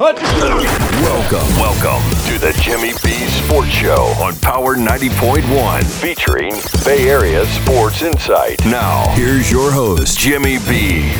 Welcome, 0.00 1.48
welcome 1.56 2.08
to 2.28 2.38
the 2.38 2.56
Jimmy 2.62 2.92
B 3.02 3.10
Sports 3.26 3.70
Show 3.70 4.14
on 4.22 4.36
Power 4.36 4.76
90.1, 4.76 5.84
featuring 6.00 6.52
Bay 6.84 7.08
Area 7.08 7.44
Sports 7.46 8.02
Insight. 8.02 8.64
Now, 8.66 9.08
here's 9.16 9.50
your 9.50 9.72
host, 9.72 10.16
Jimmy 10.16 10.58
B. 10.68 11.12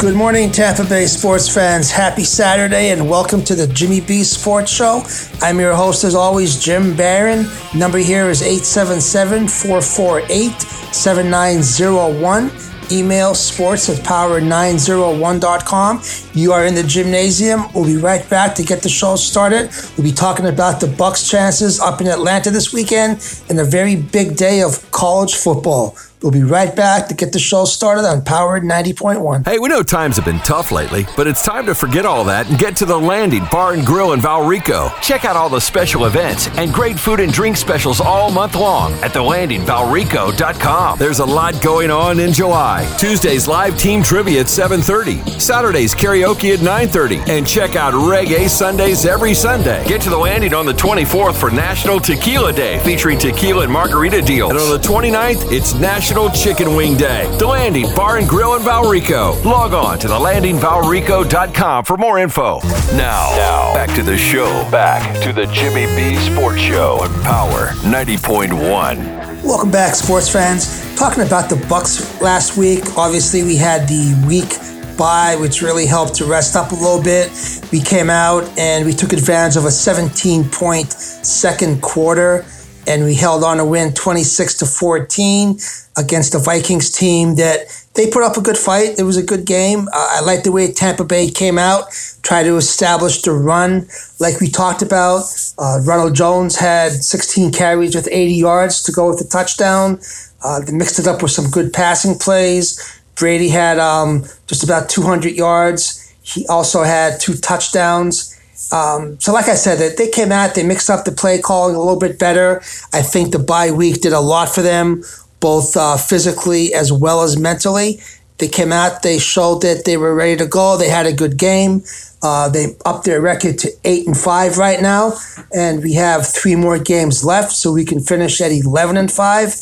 Good 0.00 0.16
morning, 0.16 0.50
Tampa 0.50 0.82
Bay 0.82 1.06
sports 1.06 1.48
fans. 1.48 1.92
Happy 1.92 2.24
Saturday 2.24 2.90
and 2.90 3.08
welcome 3.08 3.44
to 3.44 3.54
the 3.54 3.68
Jimmy 3.68 4.00
B 4.00 4.24
Sports 4.24 4.72
Show. 4.72 5.04
I'm 5.40 5.60
your 5.60 5.76
host, 5.76 6.02
as 6.02 6.16
always, 6.16 6.58
Jim 6.58 6.96
Barron. 6.96 7.46
Number 7.72 7.98
here 7.98 8.30
is 8.30 8.42
877 8.42 9.46
448 9.46 10.60
7901 10.92 12.67
email 12.90 13.34
sports 13.34 13.88
at 13.88 14.04
power901.com. 14.04 16.02
You 16.34 16.52
are 16.52 16.66
in 16.66 16.74
the 16.74 16.82
Jimnasium. 16.82 17.72
We'll 17.74 17.84
be 17.84 17.96
right 17.96 18.28
back 18.28 18.54
to 18.56 18.62
get 18.62 18.82
the 18.82 18.88
show 18.88 19.16
started. 19.16 19.70
We'll 19.96 20.04
be 20.04 20.12
talking 20.12 20.46
about 20.46 20.80
the 20.80 20.86
Bucks 20.86 21.28
chances 21.28 21.80
up 21.80 22.00
in 22.00 22.06
Atlanta 22.06 22.50
this 22.50 22.72
weekend 22.72 23.20
and 23.48 23.58
a 23.60 23.64
very 23.64 23.96
big 23.96 24.36
day 24.36 24.62
of 24.62 24.90
college 24.90 25.34
football. 25.34 25.96
We'll 26.22 26.32
be 26.32 26.42
right 26.42 26.74
back 26.74 27.06
to 27.08 27.14
get 27.14 27.32
the 27.32 27.38
show 27.38 27.64
started 27.64 28.04
on 28.04 28.22
Power 28.24 28.60
90.1. 28.60 29.46
Hey, 29.46 29.60
we 29.60 29.68
know 29.68 29.84
times 29.84 30.16
have 30.16 30.24
been 30.24 30.40
tough 30.40 30.72
lately, 30.72 31.06
but 31.16 31.28
it's 31.28 31.44
time 31.44 31.64
to 31.66 31.76
forget 31.76 32.04
all 32.04 32.24
that 32.24 32.48
and 32.50 32.58
get 32.58 32.74
to 32.76 32.84
the 32.84 32.98
Landing 32.98 33.44
Bar 33.52 33.74
and 33.74 33.86
Grill 33.86 34.12
in 34.14 34.20
Valrico. 34.20 34.92
Check 35.00 35.24
out 35.24 35.36
all 35.36 35.48
the 35.48 35.60
special 35.60 36.06
events 36.06 36.48
and 36.58 36.72
great 36.72 36.98
food 36.98 37.20
and 37.20 37.32
drink 37.32 37.56
specials 37.56 38.00
all 38.00 38.32
month 38.32 38.56
long 38.56 38.94
at 38.94 39.12
thelandingvalrico.com. 39.12 40.98
There's 40.98 41.20
a 41.20 41.24
lot 41.24 41.62
going 41.62 41.90
on 41.92 42.18
in 42.18 42.32
July. 42.32 42.92
Tuesdays 42.98 43.46
live 43.46 43.78
team 43.78 44.02
trivia 44.02 44.40
at 44.40 44.46
7:30. 44.48 45.40
Saturdays 45.40 45.94
karaoke 45.94 46.52
at 46.52 46.60
9:30 46.60 47.22
and 47.28 47.46
check 47.46 47.76
out 47.76 47.94
Reggae 47.94 48.50
Sundays 48.50 49.06
every 49.06 49.34
Sunday. 49.34 49.84
Get 49.86 50.00
to 50.02 50.10
the 50.10 50.18
Landing 50.18 50.52
on 50.52 50.66
the 50.66 50.74
24th 50.74 51.36
for 51.36 51.50
National 51.50 52.00
Tequila 52.00 52.52
Day 52.52 52.80
featuring 52.80 53.20
tequila 53.20 53.62
and 53.62 53.72
margarita 53.72 54.20
deals. 54.20 54.50
And 54.50 54.58
on 54.58 54.70
the 54.70 54.78
29th, 54.78 55.52
it's 55.52 55.74
National 55.74 56.07
National 56.08 56.30
Chicken 56.30 56.74
Wing 56.74 56.96
Day. 56.96 57.28
The 57.36 57.46
Landing 57.46 57.94
Bar 57.94 58.16
and 58.16 58.26
Grill 58.26 58.54
in 58.54 58.62
Valrico. 58.62 59.44
Log 59.44 59.74
on 59.74 59.98
to 59.98 60.08
thelandingvalrico.com 60.08 61.84
for 61.84 61.98
more 61.98 62.18
info. 62.18 62.60
Now, 62.96 63.28
now, 63.36 63.74
back 63.74 63.94
to 63.94 64.02
the 64.02 64.16
show. 64.16 64.46
Back 64.70 65.22
to 65.22 65.34
the 65.34 65.44
Jimmy 65.48 65.84
B 65.94 66.16
Sports 66.16 66.62
Show 66.62 67.00
on 67.02 67.12
Power 67.24 67.72
90.1. 67.84 69.44
Welcome 69.44 69.70
back, 69.70 69.94
sports 69.94 70.32
fans. 70.32 70.82
Talking 70.96 71.24
about 71.24 71.50
the 71.50 71.62
Bucks 71.68 72.22
last 72.22 72.56
week. 72.56 72.96
Obviously, 72.96 73.42
we 73.42 73.56
had 73.56 73.86
the 73.86 74.24
week 74.26 74.56
bye, 74.96 75.36
which 75.38 75.60
really 75.60 75.84
helped 75.84 76.14
to 76.14 76.24
rest 76.24 76.56
up 76.56 76.72
a 76.72 76.74
little 76.74 77.02
bit. 77.02 77.30
We 77.70 77.82
came 77.82 78.08
out 78.08 78.48
and 78.58 78.86
we 78.86 78.94
took 78.94 79.12
advantage 79.12 79.58
of 79.58 79.66
a 79.66 79.70
17 79.70 80.48
point 80.48 80.90
second 80.90 81.82
quarter 81.82 82.46
and 82.88 83.04
we 83.04 83.14
held 83.14 83.44
on 83.44 83.58
to 83.58 83.64
win 83.64 83.92
26 83.92 84.54
to 84.58 84.66
14 84.66 85.58
against 85.98 86.32
the 86.32 86.38
Vikings 86.38 86.90
team 86.90 87.34
that 87.34 87.66
they 87.94 88.10
put 88.10 88.22
up 88.22 88.36
a 88.36 88.40
good 88.40 88.56
fight. 88.56 88.98
It 88.98 89.02
was 89.02 89.18
a 89.18 89.22
good 89.22 89.44
game. 89.44 89.88
Uh, 89.88 90.08
I 90.12 90.20
like 90.22 90.42
the 90.42 90.52
way 90.52 90.72
Tampa 90.72 91.04
Bay 91.04 91.30
came 91.30 91.58
out, 91.58 91.88
tried 92.22 92.44
to 92.44 92.56
establish 92.56 93.20
the 93.22 93.32
run 93.32 93.86
like 94.18 94.40
we 94.40 94.48
talked 94.48 94.80
about. 94.80 95.24
Uh, 95.58 95.80
Ronald 95.84 96.14
Jones 96.14 96.56
had 96.56 96.92
16 96.92 97.52
carries 97.52 97.94
with 97.94 98.08
80 98.10 98.32
yards 98.32 98.82
to 98.84 98.92
go 98.92 99.08
with 99.10 99.18
the 99.18 99.28
touchdown. 99.28 100.00
Uh, 100.42 100.60
they 100.60 100.72
mixed 100.72 100.98
it 100.98 101.06
up 101.06 101.22
with 101.22 101.32
some 101.32 101.50
good 101.50 101.72
passing 101.72 102.16
plays. 102.16 103.00
Brady 103.16 103.48
had 103.48 103.78
um, 103.78 104.22
just 104.46 104.64
about 104.64 104.88
200 104.88 105.34
yards. 105.34 106.14
He 106.22 106.46
also 106.46 106.84
had 106.84 107.20
two 107.20 107.34
touchdowns. 107.34 108.37
Um, 108.72 109.18
so, 109.20 109.32
like 109.32 109.48
I 109.48 109.54
said, 109.54 109.96
they 109.96 110.08
came 110.08 110.32
out, 110.32 110.54
they 110.54 110.62
mixed 110.62 110.90
up 110.90 111.04
the 111.04 111.12
play 111.12 111.40
calling 111.40 111.74
a 111.74 111.78
little 111.78 111.98
bit 111.98 112.18
better. 112.18 112.58
I 112.92 113.02
think 113.02 113.32
the 113.32 113.38
bye 113.38 113.70
week 113.70 114.00
did 114.00 114.12
a 114.12 114.20
lot 114.20 114.48
for 114.48 114.62
them, 114.62 115.02
both 115.40 115.76
uh, 115.76 115.96
physically 115.96 116.74
as 116.74 116.92
well 116.92 117.22
as 117.22 117.38
mentally. 117.38 118.00
They 118.38 118.48
came 118.48 118.70
out, 118.70 119.02
they 119.02 119.18
showed 119.18 119.62
that 119.62 119.84
they 119.84 119.96
were 119.96 120.14
ready 120.14 120.36
to 120.36 120.46
go. 120.46 120.76
They 120.76 120.88
had 120.88 121.06
a 121.06 121.12
good 121.12 121.36
game. 121.36 121.82
Uh, 122.22 122.48
they 122.48 122.76
upped 122.84 123.04
their 123.04 123.20
record 123.20 123.58
to 123.58 123.70
eight 123.84 124.06
and 124.06 124.16
five 124.16 124.58
right 124.58 124.80
now, 124.80 125.12
and 125.54 125.82
we 125.82 125.94
have 125.94 126.26
three 126.26 126.56
more 126.56 126.78
games 126.78 127.24
left, 127.24 127.52
so 127.52 127.72
we 127.72 127.84
can 127.84 128.00
finish 128.00 128.40
at 128.40 128.52
eleven 128.52 128.96
and 128.96 129.10
five. 129.10 129.54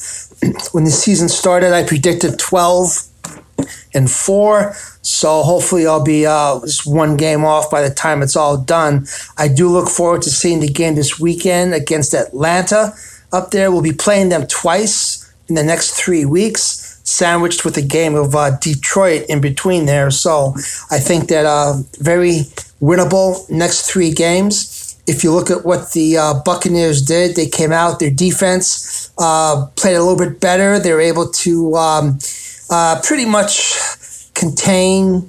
when 0.72 0.84
the 0.84 0.90
season 0.90 1.28
started, 1.28 1.72
I 1.72 1.84
predicted 1.84 2.38
twelve 2.38 3.06
and 3.96 4.10
four. 4.10 4.74
So 5.02 5.42
hopefully 5.42 5.86
I'll 5.86 6.04
be 6.04 6.26
uh, 6.26 6.60
just 6.60 6.86
one 6.86 7.16
game 7.16 7.44
off 7.44 7.70
by 7.70 7.82
the 7.86 7.94
time 7.94 8.22
it's 8.22 8.36
all 8.36 8.58
done. 8.58 9.06
I 9.38 9.48
do 9.48 9.68
look 9.68 9.88
forward 9.88 10.22
to 10.22 10.30
seeing 10.30 10.60
the 10.60 10.68
game 10.68 10.94
this 10.94 11.18
weekend 11.18 11.74
against 11.74 12.14
Atlanta 12.14 12.92
up 13.32 13.50
there. 13.50 13.72
We'll 13.72 13.82
be 13.82 13.92
playing 13.92 14.28
them 14.28 14.46
twice 14.46 15.22
in 15.48 15.54
the 15.54 15.62
next 15.62 15.92
three 15.92 16.24
weeks, 16.24 17.00
sandwiched 17.04 17.64
with 17.64 17.76
a 17.76 17.82
game 17.82 18.14
of 18.14 18.34
uh, 18.34 18.58
Detroit 18.58 19.24
in 19.28 19.40
between 19.40 19.86
there. 19.86 20.10
So 20.10 20.54
I 20.90 20.98
think 20.98 21.28
that 21.28 21.46
uh, 21.46 21.74
very 21.98 22.46
winnable 22.80 23.48
next 23.50 23.90
three 23.90 24.12
games. 24.12 24.82
If 25.06 25.22
you 25.22 25.32
look 25.32 25.50
at 25.50 25.64
what 25.64 25.92
the 25.92 26.18
uh, 26.18 26.34
Buccaneers 26.44 27.00
did, 27.00 27.36
they 27.36 27.46
came 27.46 27.70
out, 27.70 28.00
their 28.00 28.10
defense 28.10 29.12
uh, 29.18 29.66
played 29.76 29.94
a 29.94 30.02
little 30.02 30.18
bit 30.18 30.40
better. 30.40 30.80
They 30.80 30.92
were 30.92 31.00
able 31.00 31.30
to 31.30 31.76
um, 31.76 32.18
uh, 32.70 33.00
pretty 33.02 33.24
much 33.24 34.32
contain 34.34 35.20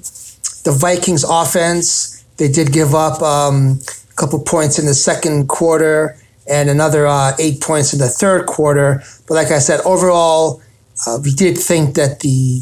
the 0.63 0.75
Vikings 0.77 1.23
offense. 1.23 2.23
They 2.37 2.49
did 2.49 2.71
give 2.71 2.93
up 2.93 3.21
um, 3.21 3.79
a 4.09 4.13
couple 4.15 4.39
points 4.39 4.79
in 4.79 4.85
the 4.85 4.93
second 4.93 5.47
quarter 5.47 6.17
and 6.49 6.69
another 6.69 7.07
uh, 7.07 7.33
eight 7.39 7.61
points 7.61 7.93
in 7.93 7.99
the 7.99 8.07
third 8.07 8.45
quarter. 8.45 9.03
But 9.27 9.35
like 9.35 9.51
I 9.51 9.59
said, 9.59 9.81
overall, 9.85 10.61
uh, 11.05 11.19
we 11.23 11.31
did 11.31 11.57
think 11.57 11.95
that 11.95 12.21
the 12.21 12.61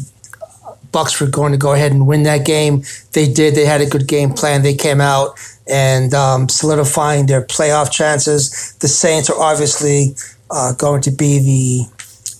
Bucks 0.92 1.20
were 1.20 1.26
going 1.26 1.52
to 1.52 1.58
go 1.58 1.72
ahead 1.74 1.92
and 1.92 2.06
win 2.06 2.22
that 2.22 2.46
game. 2.46 2.82
They 3.12 3.30
did. 3.30 3.54
They 3.54 3.66
had 3.66 3.80
a 3.80 3.86
good 3.86 4.08
game 4.08 4.32
plan. 4.32 4.62
They 4.62 4.74
came 4.74 5.00
out 5.00 5.38
and 5.68 6.14
um, 6.14 6.48
solidifying 6.48 7.26
their 7.26 7.42
playoff 7.42 7.90
chances. 7.90 8.74
The 8.80 8.88
Saints 8.88 9.28
are 9.28 9.38
obviously 9.38 10.16
uh, 10.50 10.72
going 10.74 11.02
to 11.02 11.10
be 11.10 11.38
the 11.38 11.95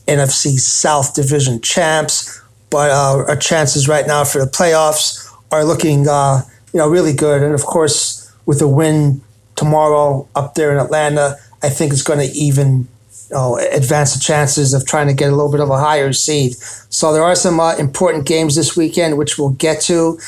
NFC 0.06 0.59
South 0.59 1.15
Division 1.15 1.61
champs 1.61 2.43
but 2.71 2.91
uh, 2.91 3.25
our 3.28 3.37
chances 3.37 3.89
right 3.89 4.06
now 4.06 4.25
for 4.25 4.39
the 4.39 4.50
playoffs 4.50 5.33
are 5.50 5.65
looking, 5.65 6.09
uh, 6.09 6.43
you 6.72 6.78
know, 6.78 6.89
really 6.89 7.12
good. 7.12 7.43
And 7.43 7.55
of 7.55 7.65
course, 7.65 8.31
with 8.45 8.61
a 8.61 8.69
win 8.69 9.22
tomorrow 9.55 10.28
up 10.34 10.55
there 10.55 10.72
in 10.72 10.78
Atlanta, 10.78 11.37
I 11.62 11.69
think 11.69 11.93
it's 11.93 12.03
going 12.03 12.19
to 12.19 12.34
even 12.37 12.89
you 13.31 13.34
know, 13.34 13.59
advance 13.72 14.15
the 14.15 14.21
chances 14.21 14.75
of 14.75 14.87
trying 14.87 15.06
to 15.09 15.15
get 15.15 15.33
a 15.33 15.34
little 15.34 15.50
bit 15.50 15.61
of 15.61 15.71
a 15.71 15.78
higher 15.78 16.12
seed. 16.12 16.56
So 16.91 17.12
there 17.12 17.22
are 17.22 17.34
some 17.34 17.61
uh, 17.61 17.77
important 17.77 18.27
games 18.27 18.56
this 18.56 18.77
weekend, 18.77 19.16
which 19.16 19.39
we'll 19.39 19.50
get 19.50 19.81
to. 19.83 20.19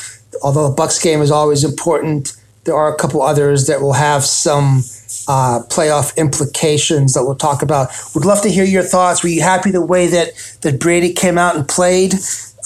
Although 0.43 0.69
the 0.69 0.75
Bucks 0.75 1.03
game 1.03 1.21
is 1.21 1.31
always 1.31 1.65
important, 1.65 2.37
there 2.69 2.77
are 2.77 2.93
a 2.93 2.97
couple 2.97 3.23
others 3.23 3.67
that 3.67 3.81
will 3.81 3.95
have 3.95 4.23
some 4.25 4.83
uh, 5.27 5.61
playoff 5.71 6.15
implications 6.19 7.15
that 7.15 7.25
we'll 7.25 7.35
talk 7.35 7.63
about. 7.63 7.89
Would 8.15 8.27
love 8.27 8.43
to 8.43 8.51
hear 8.51 8.65
your 8.65 8.83
thoughts. 8.83 9.23
Were 9.23 9.31
you 9.31 9.41
happy 9.41 9.71
the 9.71 9.81
way 9.81 10.07
that 10.09 10.33
that 10.61 10.79
Brady 10.79 11.15
came 11.15 11.39
out 11.39 11.57
and 11.57 11.67
played? 11.67 12.13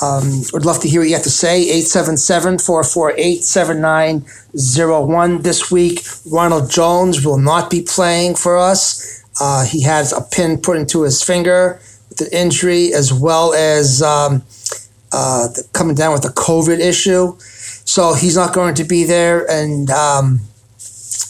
Um, 0.02 0.42
would 0.52 0.64
love 0.64 0.80
to 0.80 0.88
hear 0.88 1.02
what 1.02 1.08
you 1.08 1.14
have 1.14 1.22
to 1.22 1.30
say. 1.30 1.62
877 1.62 2.58
448 2.58 3.44
7901. 3.44 5.42
This 5.42 5.70
week, 5.70 6.00
Ronald 6.32 6.68
Jones 6.68 7.24
will 7.24 7.38
not 7.38 7.70
be 7.70 7.82
playing 7.82 8.34
for 8.34 8.58
us. 8.58 9.22
Uh, 9.40 9.64
he 9.64 9.82
has 9.82 10.12
a 10.12 10.20
pin 10.20 10.58
put 10.58 10.76
into 10.76 11.02
his 11.02 11.22
finger 11.22 11.80
with 12.08 12.22
an 12.22 12.28
injury, 12.32 12.92
as 12.92 13.12
well 13.12 13.54
as 13.54 14.02
um, 14.02 14.42
uh, 15.12 15.46
coming 15.72 15.94
down 15.94 16.12
with 16.12 16.24
a 16.24 16.32
COVID 16.34 16.80
issue. 16.80 17.36
So 17.94 18.14
he's 18.14 18.36
not 18.36 18.54
going 18.54 18.76
to 18.76 18.84
be 18.84 19.04
there. 19.04 19.44
And 19.50 19.90
um, 19.90 20.40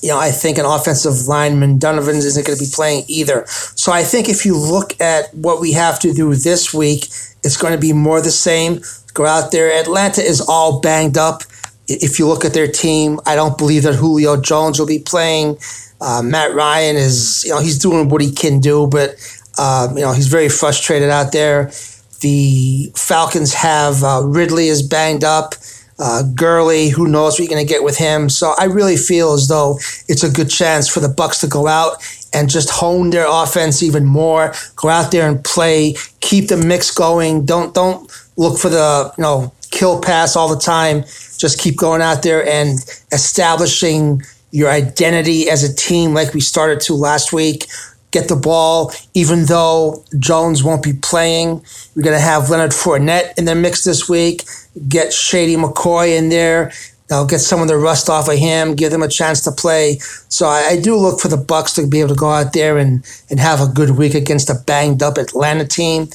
you 0.01 0.11
know, 0.11 0.19
I 0.21 0.31
think 0.31 0.59
an 0.59 0.65
offensive 0.65 1.27
lineman, 1.27 1.81
Donovan, 1.81 2.15
isn't 2.15 2.47
going 2.47 2.57
to 2.57 2.65
be 2.65 2.71
playing 2.73 3.03
either. 3.09 3.43
So 3.49 3.91
I 3.91 4.05
think 4.05 4.29
if 4.29 4.47
you 4.47 4.57
look 4.57 5.01
at 5.01 5.35
what 5.35 5.61
we 5.61 5.73
have 5.73 5.99
to 5.99 6.13
do 6.13 6.33
this 6.37 6.73
week, 6.73 7.07
it's 7.43 7.57
going 7.57 7.73
to 7.73 7.81
be 7.81 7.93
more 7.93 8.21
the 8.21 8.31
same. 8.31 8.81
Go 9.13 9.27
out 9.27 9.51
there. 9.51 9.73
Atlanta 9.73 10.23
is 10.23 10.41
all 10.41 10.81
banged 10.81 11.19
up. 11.19 11.43
If 11.89 12.21
you 12.21 12.29
look 12.29 12.45
at 12.45 12.55
their 12.55 12.69
team, 12.69 13.19
I 13.27 13.35
don't 13.35 13.59
believe 13.59 13.83
that 13.83 13.97
Julio 13.97 14.41
Jones 14.41 14.79
will 14.79 14.87
be 14.87 15.01
playing. 15.01 15.59
Uh, 16.01 16.23
Matt 16.23 16.55
Ryan 16.55 16.95
is, 16.95 17.43
you 17.45 17.51
know, 17.51 17.59
he's 17.59 17.79
doing 17.81 18.09
what 18.09 18.23
he 18.23 18.31
can 18.31 18.61
do, 18.61 18.87
but, 18.87 19.17
uh, 19.59 19.89
you 19.97 20.03
know, 20.03 20.13
he's 20.13 20.29
very 20.29 20.49
frustrated 20.49 21.11
out 21.11 21.33
there. 21.33 21.73
The 22.21 22.93
Falcons 22.95 23.53
have 23.53 24.05
uh, 24.05 24.23
Ridley 24.25 24.69
is 24.69 24.81
banged 24.81 25.25
up. 25.25 25.57
Uh, 26.05 26.25
Gurley, 26.35 26.89
who 26.89 27.07
knows 27.07 27.35
what 27.35 27.39
you're 27.39 27.49
going 27.49 27.65
to 27.65 27.73
get 27.73 27.85
with 27.85 27.97
him. 27.97 28.29
So 28.29 28.55
I 28.59 28.65
really 28.65 28.97
feel 28.97 29.35
as 29.35 29.47
though 29.47 29.79
it's 30.09 30.25
a 30.25 30.31
good 30.31 30.51
chance 30.51 30.89
for 30.89 30.99
the 30.99 31.09
Bucks 31.09 31.41
to 31.43 31.47
go 31.47 31.69
out 31.69 32.03
and 32.35 32.51
just 32.51 32.71
hone 32.71 33.11
their 33.11 33.27
offense 33.29 33.85
even 33.85 34.05
more. 34.05 34.53
Go 34.75 34.89
out 34.89 35.13
there 35.13 35.29
and 35.29 35.45
play, 35.45 35.95
keep 36.19 36.49
the 36.49 36.57
mix 36.57 36.91
going. 36.91 37.47
Don't 37.47 37.73
don't 37.73 38.11
look 38.37 38.59
for 38.59 38.69
the 38.69 39.15
you 39.17 39.23
know 39.23 39.53
kill 39.71 40.01
pass 40.01 40.35
all 40.35 40.53
the 40.53 40.61
time. 40.61 41.03
just 41.39 41.61
keep 41.61 41.77
going 41.77 42.03
out 42.03 42.25
there 42.25 42.45
and 42.49 42.81
establishing 43.13 44.23
your 44.51 44.71
identity 44.71 45.49
as 45.49 45.63
a 45.63 45.73
team 45.73 46.15
like 46.15 46.35
we 46.35 46.41
started 46.41 46.81
to 46.81 46.95
last 46.95 47.33
week. 47.33 47.67
Get 48.13 48.29
the 48.29 48.37
ball, 48.37 48.93
even 49.15 49.47
though 49.47 50.05
Jones 50.19 50.63
won't 50.63 50.83
be 50.83 50.93
playing. 50.93 51.65
We're 51.97 52.03
going 52.03 52.17
to 52.17 52.23
have 52.23 52.51
Leonard 52.51 52.71
Fournette 52.71 53.37
in 53.39 53.47
the 53.47 53.55
mix 53.55 53.85
this 53.85 54.09
week. 54.09 54.45
Get 54.89 55.13
Shady 55.13 55.57
McCoy 55.57 56.17
in 56.17 56.29
there. 56.29 56.73
I'll 57.11 57.27
get 57.27 57.41
some 57.41 57.61
of 57.61 57.69
the 57.69 57.77
rust 57.77 58.09
off 58.09 58.29
of 58.29 58.39
him, 58.39 58.75
give 58.75 58.91
them 58.91 59.03
a 59.03 59.09
chance 59.09 59.43
to 59.43 59.53
play. 59.53 59.99
So 60.29 60.47
I, 60.47 60.69
I, 60.71 60.81
do 60.81 60.97
look 60.97 61.21
for 61.21 61.29
the 61.29 61.37
Bucks 61.37 61.75
to 61.75 61.87
be 61.87 62.01
able 62.01 62.11
to 62.11 62.15
go 62.15 62.31
out 62.31 62.53
there 62.55 62.79
and, 62.79 63.05
and 63.29 63.39
have 63.39 63.61
a 63.61 63.67
good 63.67 63.91
week 63.91 64.15
against 64.15 64.49
a 64.49 64.55
banged 64.55 65.03
up 65.03 65.19
Atlanta 65.19 65.67
team. 65.67 66.09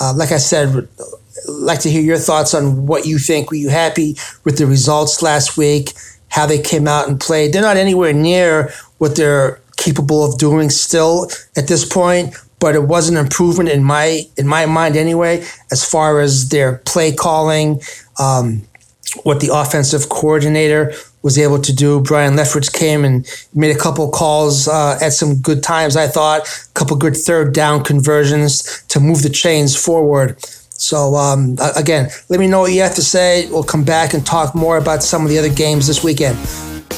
Uh, 0.00 0.12
like 0.16 0.32
I 0.32 0.38
said, 0.38 0.88
like 1.48 1.80
to 1.80 1.90
hear 1.90 2.02
your 2.02 2.18
thoughts 2.18 2.54
on 2.54 2.86
what 2.86 3.06
you 3.06 3.18
think. 3.18 3.50
Were 3.50 3.56
you 3.56 3.68
happy 3.68 4.16
with 4.44 4.58
the 4.58 4.66
results 4.66 5.22
last 5.22 5.56
week? 5.56 5.92
How 6.28 6.46
they 6.46 6.60
came 6.60 6.88
out 6.88 7.08
and 7.08 7.20
played? 7.20 7.52
They're 7.52 7.62
not 7.62 7.76
anywhere 7.76 8.12
near 8.12 8.72
what 8.98 9.16
they're 9.16 9.60
capable 9.80 10.24
of 10.24 10.38
doing 10.38 10.70
still 10.70 11.28
at 11.56 11.66
this 11.66 11.84
point, 11.84 12.34
but 12.60 12.74
it 12.76 12.84
was 12.84 13.08
an 13.08 13.16
improvement 13.16 13.68
in 13.68 13.82
my 13.82 14.22
in 14.36 14.46
my 14.46 14.66
mind 14.66 14.96
anyway, 14.96 15.44
as 15.72 15.84
far 15.84 16.20
as 16.20 16.50
their 16.50 16.78
play 16.84 17.12
calling. 17.12 17.80
Um, 18.18 18.62
what 19.24 19.40
the 19.40 19.50
offensive 19.52 20.08
coordinator 20.08 20.92
was 21.22 21.38
able 21.38 21.60
to 21.60 21.74
do. 21.74 22.00
Byron 22.00 22.34
Leftwich 22.34 22.72
came 22.72 23.04
and 23.04 23.26
made 23.54 23.74
a 23.74 23.78
couple 23.78 24.08
calls 24.10 24.68
uh, 24.68 24.98
at 25.02 25.12
some 25.12 25.40
good 25.40 25.62
times, 25.62 25.96
I 25.96 26.06
thought, 26.06 26.42
a 26.42 26.72
couple 26.74 26.96
good 26.96 27.16
third 27.16 27.52
down 27.52 27.84
conversions 27.84 28.84
to 28.88 29.00
move 29.00 29.22
the 29.22 29.30
chains 29.30 29.76
forward. 29.76 30.40
So, 30.70 31.14
um, 31.16 31.56
again, 31.76 32.08
let 32.30 32.40
me 32.40 32.46
know 32.46 32.60
what 32.60 32.72
you 32.72 32.80
have 32.80 32.94
to 32.94 33.02
say. 33.02 33.50
We'll 33.50 33.64
come 33.64 33.84
back 33.84 34.14
and 34.14 34.24
talk 34.24 34.54
more 34.54 34.78
about 34.78 35.02
some 35.02 35.24
of 35.24 35.28
the 35.28 35.38
other 35.38 35.52
games 35.52 35.86
this 35.86 36.02
weekend. 36.02 36.38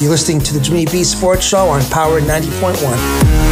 You're 0.00 0.10
listening 0.10 0.40
to 0.40 0.54
the 0.54 0.60
Jimmy 0.60 0.84
B 0.86 1.04
Sports 1.04 1.44
Show 1.44 1.68
on 1.68 1.80
Power 1.90 2.20
90.1. 2.20 3.51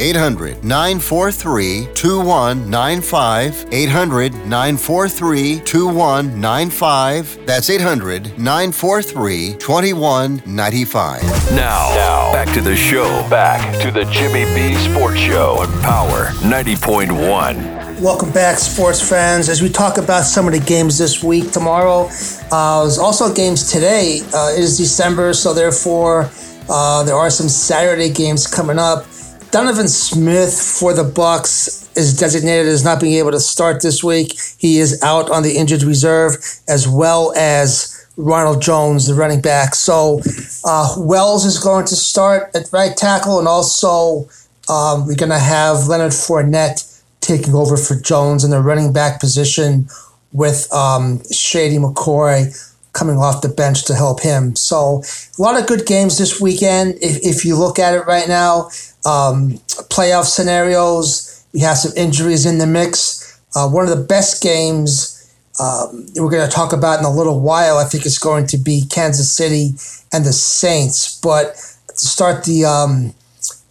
800 0.00 0.62
943 0.64 1.88
2195. 1.94 3.66
800 3.72 4.32
943 4.46 5.60
2195. 5.60 7.46
That's 7.46 7.70
800 7.70 8.38
943 8.38 9.54
2195. 9.54 11.22
Now, 11.52 11.88
now, 11.94 12.32
back 12.32 12.52
to 12.54 12.60
the 12.60 12.76
show. 12.76 13.08
Back 13.28 13.80
to 13.82 13.90
the 13.90 14.04
Jimmy 14.06 14.44
B 14.54 14.74
Sports 14.76 15.18
Show 15.18 15.56
on 15.58 15.68
Power 15.82 16.26
90.1. 16.42 17.78
Welcome 18.00 18.30
back, 18.30 18.58
sports 18.58 19.06
fans. 19.06 19.48
As 19.48 19.60
we 19.60 19.68
talk 19.68 19.98
about 19.98 20.22
some 20.22 20.46
of 20.46 20.52
the 20.52 20.60
games 20.60 20.98
this 20.98 21.24
week, 21.24 21.50
tomorrow, 21.50 22.08
uh, 22.52 22.82
there's 22.82 22.98
also 22.98 23.34
games 23.34 23.72
today. 23.72 24.20
Uh, 24.32 24.52
it 24.54 24.60
is 24.60 24.78
December, 24.78 25.32
so 25.34 25.52
therefore, 25.52 26.30
uh, 26.68 27.02
there 27.02 27.16
are 27.16 27.28
some 27.28 27.48
Saturday 27.48 28.08
games 28.08 28.46
coming 28.46 28.78
up. 28.78 29.04
Donovan 29.50 29.88
Smith 29.88 30.52
for 30.78 30.92
the 30.92 31.04
Bucks 31.04 31.88
is 31.96 32.14
designated 32.18 32.66
as 32.66 32.84
not 32.84 33.00
being 33.00 33.14
able 33.14 33.30
to 33.30 33.40
start 33.40 33.80
this 33.80 34.04
week. 34.04 34.38
He 34.58 34.78
is 34.78 35.02
out 35.02 35.30
on 35.30 35.42
the 35.42 35.56
injured 35.56 35.82
reserve, 35.82 36.36
as 36.68 36.86
well 36.86 37.32
as 37.34 38.06
Ronald 38.18 38.60
Jones, 38.60 39.06
the 39.06 39.14
running 39.14 39.40
back. 39.40 39.74
So 39.74 40.20
uh, 40.66 40.96
Wells 40.98 41.46
is 41.46 41.58
going 41.58 41.86
to 41.86 41.96
start 41.96 42.50
at 42.54 42.70
right 42.72 42.94
tackle, 42.94 43.38
and 43.38 43.48
also 43.48 44.28
um, 44.68 45.06
we're 45.06 45.16
going 45.16 45.30
to 45.30 45.38
have 45.38 45.86
Leonard 45.86 46.12
Fournette 46.12 47.02
taking 47.20 47.54
over 47.54 47.78
for 47.78 47.98
Jones 47.98 48.44
in 48.44 48.50
the 48.50 48.60
running 48.60 48.92
back 48.92 49.18
position 49.18 49.88
with 50.32 50.70
um, 50.74 51.22
Shady 51.32 51.78
McCoy 51.78 52.54
coming 52.92 53.16
off 53.16 53.42
the 53.42 53.48
bench 53.48 53.84
to 53.86 53.94
help 53.94 54.20
him. 54.20 54.56
So 54.56 55.02
a 55.38 55.42
lot 55.42 55.58
of 55.58 55.66
good 55.66 55.86
games 55.86 56.18
this 56.18 56.40
weekend. 56.40 56.96
If, 57.00 57.18
if 57.22 57.44
you 57.44 57.56
look 57.56 57.78
at 57.78 57.94
it 57.94 58.06
right 58.06 58.28
now, 58.28 58.70
um, 59.04 59.58
playoff 59.90 60.24
scenarios. 60.24 61.44
We 61.52 61.60
have 61.60 61.78
some 61.78 61.92
injuries 61.96 62.46
in 62.46 62.58
the 62.58 62.66
mix. 62.66 63.40
Uh, 63.54 63.68
one 63.68 63.88
of 63.88 63.90
the 63.96 64.04
best 64.04 64.42
games 64.42 65.18
um, 65.60 66.06
we're 66.14 66.30
going 66.30 66.48
to 66.48 66.54
talk 66.54 66.72
about 66.72 67.00
in 67.00 67.04
a 67.04 67.10
little 67.10 67.40
while, 67.40 67.78
I 67.78 67.84
think 67.84 68.06
it's 68.06 68.18
going 68.18 68.46
to 68.48 68.58
be 68.58 68.84
Kansas 68.90 69.32
City 69.32 69.70
and 70.12 70.24
the 70.24 70.32
Saints. 70.32 71.20
But 71.20 71.54
to 71.88 72.06
start 72.06 72.44
the 72.44 72.64
um, 72.64 73.14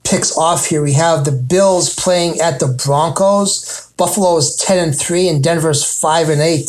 picks 0.04 0.38
off 0.38 0.66
here, 0.66 0.84
we 0.84 0.94
have 0.94 1.24
the 1.24 1.32
Bills 1.32 1.96
playing 1.96 2.42
at 2.42 2.60
the 2.60 2.68
Broncos. 2.68 3.92
Buffalo 3.96 4.36
is 4.38 4.56
10 4.58 4.90
and 4.90 4.98
3 4.98 5.30
and 5.30 5.44
Denver's 5.44 6.00
5 6.00 6.30
and 6.30 6.42
8. 6.42 6.64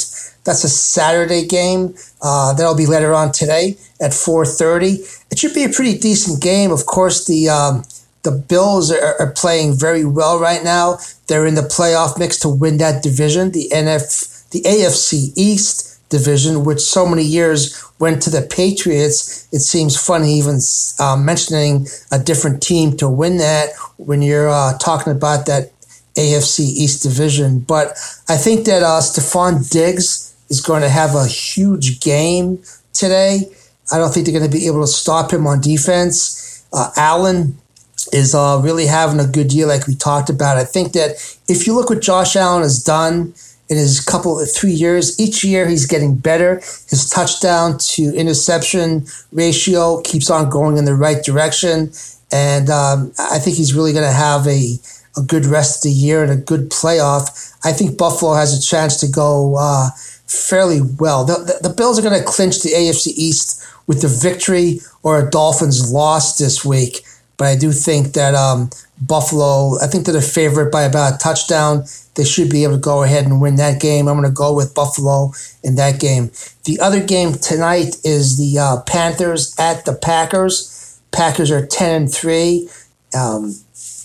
That's 0.45 0.65
a 0.65 0.69
Saturday 0.69 1.47
game. 1.47 1.95
Uh, 2.23 2.55
that'll 2.55 2.77
be 2.77 2.87
later 2.87 3.13
on 3.13 3.33
today 3.33 3.77
at 4.01 4.13
4:30. 4.13 5.01
It 5.31 5.39
should 5.39 5.53
be 5.53 5.65
a 5.65 5.69
pretty 5.69 5.99
decent 5.99 6.41
game. 6.41 6.71
Of 6.71 6.87
course, 6.87 7.27
the 7.27 7.51
um, 7.51 7.85
the 8.23 8.33
Bills 8.33 8.91
are, 8.91 9.21
are, 9.21 9.33
playing 9.33 9.79
very 9.79 10.05
well 10.05 10.39
right 10.39 10.63
now. 10.65 10.99
They're 11.29 11.47
in 11.47 11.55
the 11.55 11.63
playoff 11.63 12.19
mix 12.19 12.39
to 12.41 12.49
win 12.49 12.79
that 12.79 13.03
division, 13.03 13.53
the 13.53 13.71
NF, 13.73 14.51
the 14.51 14.61
AFC 14.63 15.33
East 15.37 16.01
division, 16.09 16.65
which 16.65 16.81
so 16.81 17.07
many 17.07 17.23
years 17.23 17.85
went 17.99 18.23
to 18.23 18.31
the 18.31 18.43
Patriots. 18.43 19.49
It 19.53 19.61
seems 19.61 19.97
funny 19.97 20.33
even 20.35 20.59
uh, 20.99 21.17
mentioning 21.17 21.87
a 22.11 22.19
different 22.19 22.63
team 22.63 22.97
to 22.97 23.09
win 23.09 23.39
that 23.39 23.71
when 23.97 24.23
you're 24.23 24.49
uh, 24.49 24.77
talking 24.79 25.13
about 25.13 25.47
that 25.47 25.73
AFC 26.17 26.61
East 26.61 27.03
division. 27.03 27.61
But 27.61 27.91
I 28.29 28.37
think 28.37 28.67
that 28.67 28.83
uh, 28.83 29.01
Stefon 29.01 29.71
Diggs 29.71 30.35
is 30.49 30.61
going 30.61 30.83
to 30.83 30.89
have 30.89 31.15
a 31.15 31.27
huge 31.27 32.01
game 32.01 32.63
today. 32.93 33.43
I 33.93 33.99
don't 33.99 34.13
think 34.13 34.27
they're 34.27 34.39
going 34.39 34.51
to 34.51 34.57
be 34.57 34.67
able 34.67 34.81
to 34.81 34.87
stop 34.87 35.33
him 35.33 35.47
on 35.47 35.61
defense. 35.61 36.67
Uh, 36.73 36.91
Allen 36.97 37.57
is 38.13 38.35
uh, 38.35 38.61
really 38.63 38.87
having 38.87 39.21
a 39.21 39.27
good 39.27 39.53
year, 39.53 39.67
like 39.67 39.87
we 39.87 39.95
talked 39.95 40.31
about. 40.31 40.57
I 40.57 40.65
think 40.65 40.93
that 40.93 41.13
if 41.49 41.67
you 41.67 41.75
look 41.75 41.91
what 41.91 42.03
Josh 42.03 42.37
Allen 42.37 42.63
has 42.63 42.83
done 42.83 43.35
in 43.69 43.77
his 43.77 44.01
couple 44.01 44.41
of 44.41 44.51
three 44.51 44.73
years, 44.73 45.19
each 45.21 45.45
year 45.45 45.69
he's 45.69 45.87
getting 45.87 46.17
better. 46.17 46.57
His 46.89 47.09
touchdown 47.11 47.79
to 47.79 48.15
interception 48.15 49.07
ratio 49.33 50.01
keeps 50.03 50.31
on 50.31 50.49
going 50.49 50.77
in 50.79 50.85
the 50.85 50.95
right 50.95 51.23
direction. 51.23 51.93
And 52.33 52.71
um, 52.71 53.13
I 53.19 53.39
think 53.39 53.57
he's 53.57 53.75
really 53.75 53.93
going 53.93 54.07
to 54.07 54.13
have 54.13 54.47
a, 54.47 54.77
a 55.17 55.23
good 55.23 55.47
rest 55.47 55.85
of 55.85 55.91
the 55.91 55.97
year 55.97 56.23
and 56.23 56.33
a 56.33 56.37
good 56.37 56.71
playoff. 56.71 57.55
I 57.65 57.73
think 57.73 57.99
Buffalo 57.99 58.35
has 58.35 58.57
a 58.57 58.67
chance 58.67 58.99
to 59.01 59.09
go 59.09 59.57
uh, 59.59 59.91
fairly 60.27 60.81
well. 60.99 61.25
The, 61.25 61.35
the, 61.35 61.69
the 61.69 61.75
Bills 61.75 61.99
are 61.99 62.03
going 62.03 62.19
to 62.19 62.27
clinch 62.27 62.63
the 62.63 62.71
AFC 62.71 63.09
East 63.17 63.65
with 63.87 64.03
the 64.03 64.09
victory 64.09 64.81
or 65.03 65.19
a 65.19 65.31
Dolphins 65.31 65.91
loss 65.91 66.39
this 66.39 66.65
week. 66.65 67.03
But 67.39 67.47
I 67.47 67.57
do 67.57 67.73
think 67.73 68.13
that 68.15 68.35
um, 68.35 68.69
Buffalo, 69.01 69.79
I 69.81 69.87
think 69.87 70.05
they're 70.05 70.13
the 70.13 70.21
favorite 70.21 70.73
by 70.73 70.83
about 70.83 71.15
a 71.15 71.19
touchdown. 71.19 71.85
They 72.17 72.25
should 72.25 72.51
be 72.51 72.65
able 72.65 72.75
to 72.75 72.81
go 72.81 73.05
ahead 73.05 73.25
and 73.25 73.41
win 73.41 73.57
that 73.57 73.81
game. 73.81 74.09
I'm 74.09 74.19
going 74.19 74.29
to 74.29 74.35
go 74.35 74.55
with 74.55 74.75
Buffalo 74.75 75.33
in 75.63 75.77
that 75.77 76.01
game. 76.01 76.33
The 76.65 76.81
other 76.81 77.03
game 77.03 77.35
tonight 77.35 77.97
is 78.05 78.37
the 78.37 78.59
uh, 78.59 78.83
Panthers 78.83 79.55
at 79.59 79.85
the 79.85 79.95
Packers. 79.95 81.01
Packers 81.13 81.51
are 81.51 81.65
10 81.65 82.03
and 82.03 82.13
3. 82.13 82.69
Um, 83.17 83.55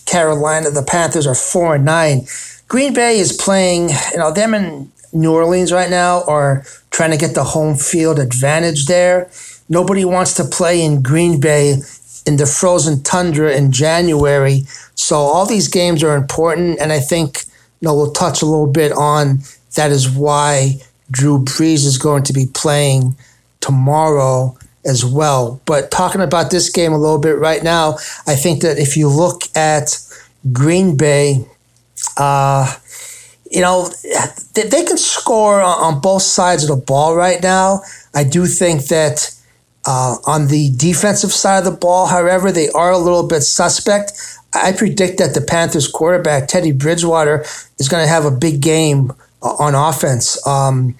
Carolina, 0.05 0.69
the 0.69 0.83
Panthers 0.83 1.25
are 1.25 1.35
4 1.35 1.75
and 1.75 1.85
9. 1.85 2.21
Green 2.67 2.93
Bay 2.93 3.19
is 3.19 3.33
playing, 3.33 3.89
you 4.11 4.17
know, 4.17 4.31
them 4.31 4.53
in 4.53 4.91
New 5.11 5.33
Orleans 5.33 5.71
right 5.71 5.89
now 5.89 6.23
are 6.23 6.63
trying 6.91 7.11
to 7.11 7.17
get 7.17 7.35
the 7.35 7.43
home 7.43 7.75
field 7.75 8.19
advantage 8.19 8.85
there. 8.85 9.29
Nobody 9.69 10.05
wants 10.05 10.33
to 10.35 10.43
play 10.43 10.83
in 10.83 11.01
Green 11.01 11.39
Bay 11.39 11.77
in 12.25 12.37
the 12.37 12.45
frozen 12.45 13.03
tundra 13.03 13.55
in 13.55 13.71
January. 13.71 14.63
So 14.95 15.17
all 15.17 15.45
these 15.45 15.67
games 15.67 16.03
are 16.03 16.15
important, 16.15 16.79
and 16.79 16.91
I 16.91 16.99
think 16.99 17.43
you 17.79 17.87
know 17.87 17.95
we'll 17.95 18.11
touch 18.11 18.41
a 18.41 18.45
little 18.45 18.71
bit 18.71 18.91
on 18.91 19.39
that 19.75 19.91
is 19.91 20.09
why 20.09 20.81
Drew 21.11 21.39
Brees 21.39 21.85
is 21.85 21.97
going 21.97 22.23
to 22.23 22.33
be 22.33 22.45
playing 22.53 23.15
tomorrow 23.59 24.57
as 24.85 25.05
well. 25.05 25.61
But 25.65 25.91
talking 25.91 26.21
about 26.21 26.51
this 26.51 26.69
game 26.69 26.93
a 26.93 26.97
little 26.97 27.19
bit 27.19 27.37
right 27.37 27.63
now, 27.63 27.93
I 28.27 28.35
think 28.35 28.61
that 28.61 28.77
if 28.77 28.97
you 28.97 29.07
look 29.07 29.43
at 29.55 29.97
Green 30.51 30.97
Bay, 30.97 31.45
uh, 32.17 32.75
you 33.49 33.61
know, 33.61 33.89
they, 34.53 34.63
they 34.63 34.83
can 34.83 34.97
score 34.97 35.61
on, 35.61 35.93
on, 35.95 36.01
both 36.01 36.23
sides 36.23 36.63
of 36.63 36.69
the 36.69 36.85
ball 36.85 37.15
right 37.15 37.41
now. 37.41 37.81
I 38.13 38.23
do 38.23 38.45
think 38.45 38.87
that 38.87 39.33
uh, 39.85 40.15
on 40.25 40.47
the 40.47 40.71
defensive 40.75 41.31
side 41.31 41.59
of 41.59 41.65
the 41.65 41.71
ball, 41.71 42.07
however, 42.07 42.51
they 42.51 42.69
are 42.69 42.91
a 42.91 42.97
little 42.97 43.27
bit 43.27 43.41
suspect. 43.41 44.13
I 44.53 44.71
predict 44.71 45.17
that 45.17 45.33
the 45.33 45.41
Panthers 45.41 45.87
quarterback, 45.87 46.47
Teddy 46.47 46.71
Bridgewater, 46.71 47.41
is 47.79 47.89
going 47.89 48.03
to 48.03 48.07
have 48.07 48.25
a 48.25 48.31
big 48.31 48.61
game 48.61 49.11
uh, 49.41 49.55
on 49.59 49.75
offense. 49.75 50.45
Um, 50.47 50.95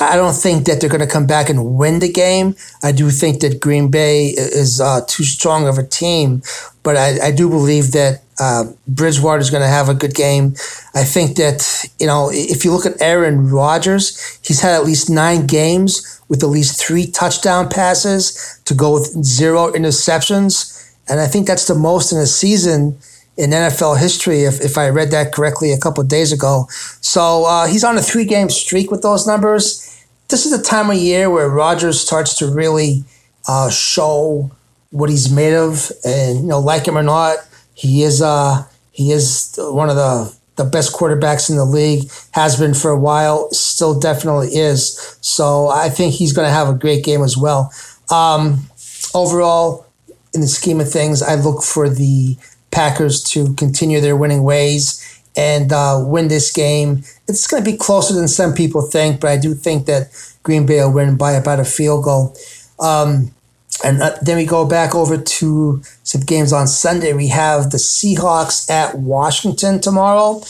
I 0.00 0.16
don't 0.16 0.34
think 0.34 0.66
that 0.66 0.80
they're 0.80 0.90
going 0.90 1.00
to 1.00 1.06
come 1.06 1.26
back 1.26 1.48
and 1.48 1.76
win 1.76 2.00
the 2.00 2.10
game. 2.10 2.56
I 2.82 2.90
do 2.90 3.10
think 3.10 3.40
that 3.40 3.60
Green 3.60 3.90
Bay 3.90 4.26
is 4.36 4.80
uh, 4.80 5.02
too 5.06 5.22
strong 5.22 5.68
of 5.68 5.78
a 5.78 5.86
team, 5.86 6.42
but 6.82 6.96
I, 6.96 7.28
I 7.28 7.30
do 7.30 7.48
believe 7.48 7.92
that 7.92 8.22
uh, 8.40 8.64
Bridgewater 8.88 9.40
is 9.40 9.50
going 9.50 9.62
to 9.62 9.68
have 9.68 9.88
a 9.88 9.94
good 9.94 10.14
game. 10.14 10.54
I 10.94 11.04
think 11.04 11.36
that, 11.36 11.88
you 12.00 12.08
know, 12.08 12.30
if 12.32 12.64
you 12.64 12.72
look 12.72 12.86
at 12.86 13.00
Aaron 13.00 13.48
Rodgers, 13.48 14.38
he's 14.42 14.60
had 14.60 14.74
at 14.74 14.84
least 14.84 15.08
nine 15.08 15.46
games 15.46 16.20
with 16.28 16.42
at 16.42 16.48
least 16.48 16.80
three 16.80 17.06
touchdown 17.06 17.68
passes 17.68 18.60
to 18.64 18.74
go 18.74 18.94
with 18.94 19.24
zero 19.24 19.70
interceptions. 19.72 20.94
And 21.08 21.20
I 21.20 21.26
think 21.26 21.46
that's 21.46 21.66
the 21.66 21.74
most 21.74 22.12
in 22.12 22.18
a 22.18 22.26
season 22.26 22.98
in 23.36 23.50
NFL 23.50 23.98
history, 23.98 24.44
if, 24.44 24.60
if 24.60 24.78
I 24.78 24.88
read 24.88 25.10
that 25.10 25.32
correctly 25.32 25.72
a 25.72 25.78
couple 25.78 26.02
days 26.04 26.32
ago. 26.32 26.66
So 27.00 27.44
uh, 27.46 27.66
he's 27.66 27.84
on 27.84 27.98
a 27.98 28.02
three 28.02 28.24
game 28.24 28.48
streak 28.48 28.90
with 28.90 29.02
those 29.02 29.26
numbers. 29.26 29.90
This 30.28 30.46
is 30.46 30.56
the 30.56 30.62
time 30.62 30.90
of 30.90 30.96
year 30.96 31.28
where 31.28 31.48
Rodgers 31.48 32.00
starts 32.00 32.38
to 32.38 32.46
really 32.46 33.04
uh, 33.48 33.70
show 33.70 34.50
what 34.90 35.10
he's 35.10 35.30
made 35.30 35.54
of. 35.54 35.90
And, 36.04 36.40
you 36.40 36.46
know, 36.46 36.60
like 36.60 36.86
him 36.86 36.96
or 36.96 37.02
not, 37.02 37.38
he 37.74 38.04
is 38.04 38.22
uh, 38.22 38.64
he 38.92 39.10
is 39.10 39.58
one 39.58 39.90
of 39.90 39.96
the 39.96 40.34
the 40.56 40.64
best 40.64 40.94
quarterbacks 40.94 41.50
in 41.50 41.56
the 41.56 41.64
league, 41.64 42.10
has 42.32 42.58
been 42.58 42.74
for 42.74 42.90
a 42.90 42.98
while, 42.98 43.50
still 43.50 43.98
definitely 43.98 44.48
is. 44.48 45.18
So 45.20 45.68
I 45.68 45.88
think 45.88 46.14
he's 46.14 46.32
going 46.32 46.46
to 46.46 46.52
have 46.52 46.68
a 46.68 46.74
great 46.74 47.04
game 47.04 47.22
as 47.22 47.36
well. 47.36 47.72
Um, 48.10 48.68
overall, 49.14 49.86
in 50.32 50.40
the 50.40 50.46
scheme 50.46 50.80
of 50.80 50.90
things, 50.90 51.22
I 51.22 51.34
look 51.36 51.62
for 51.62 51.88
the 51.88 52.36
Packers 52.70 53.22
to 53.30 53.54
continue 53.54 54.00
their 54.00 54.16
winning 54.16 54.42
ways 54.42 55.00
and 55.36 55.72
uh, 55.72 56.02
win 56.04 56.28
this 56.28 56.52
game. 56.52 57.02
It's 57.28 57.46
going 57.46 57.64
to 57.64 57.70
be 57.70 57.76
closer 57.76 58.14
than 58.14 58.28
some 58.28 58.52
people 58.52 58.82
think, 58.82 59.20
but 59.20 59.30
I 59.30 59.36
do 59.36 59.54
think 59.54 59.86
that 59.86 60.08
Green 60.42 60.66
Bay 60.66 60.80
will 60.80 60.92
win 60.92 61.16
by 61.16 61.32
about 61.32 61.60
a 61.60 61.64
field 61.64 62.04
goal. 62.04 62.36
Um, 62.78 63.33
and 63.82 64.02
uh, 64.02 64.16
then 64.22 64.36
we 64.36 64.44
go 64.44 64.66
back 64.66 64.94
over 64.94 65.16
to 65.16 65.82
some 66.04 66.20
games 66.20 66.52
on 66.52 66.68
Sunday. 66.68 67.12
We 67.12 67.28
have 67.28 67.70
the 67.70 67.78
Seahawks 67.78 68.70
at 68.70 68.96
Washington 68.98 69.80
tomorrow. 69.80 70.42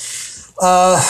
Uh, 0.61 1.03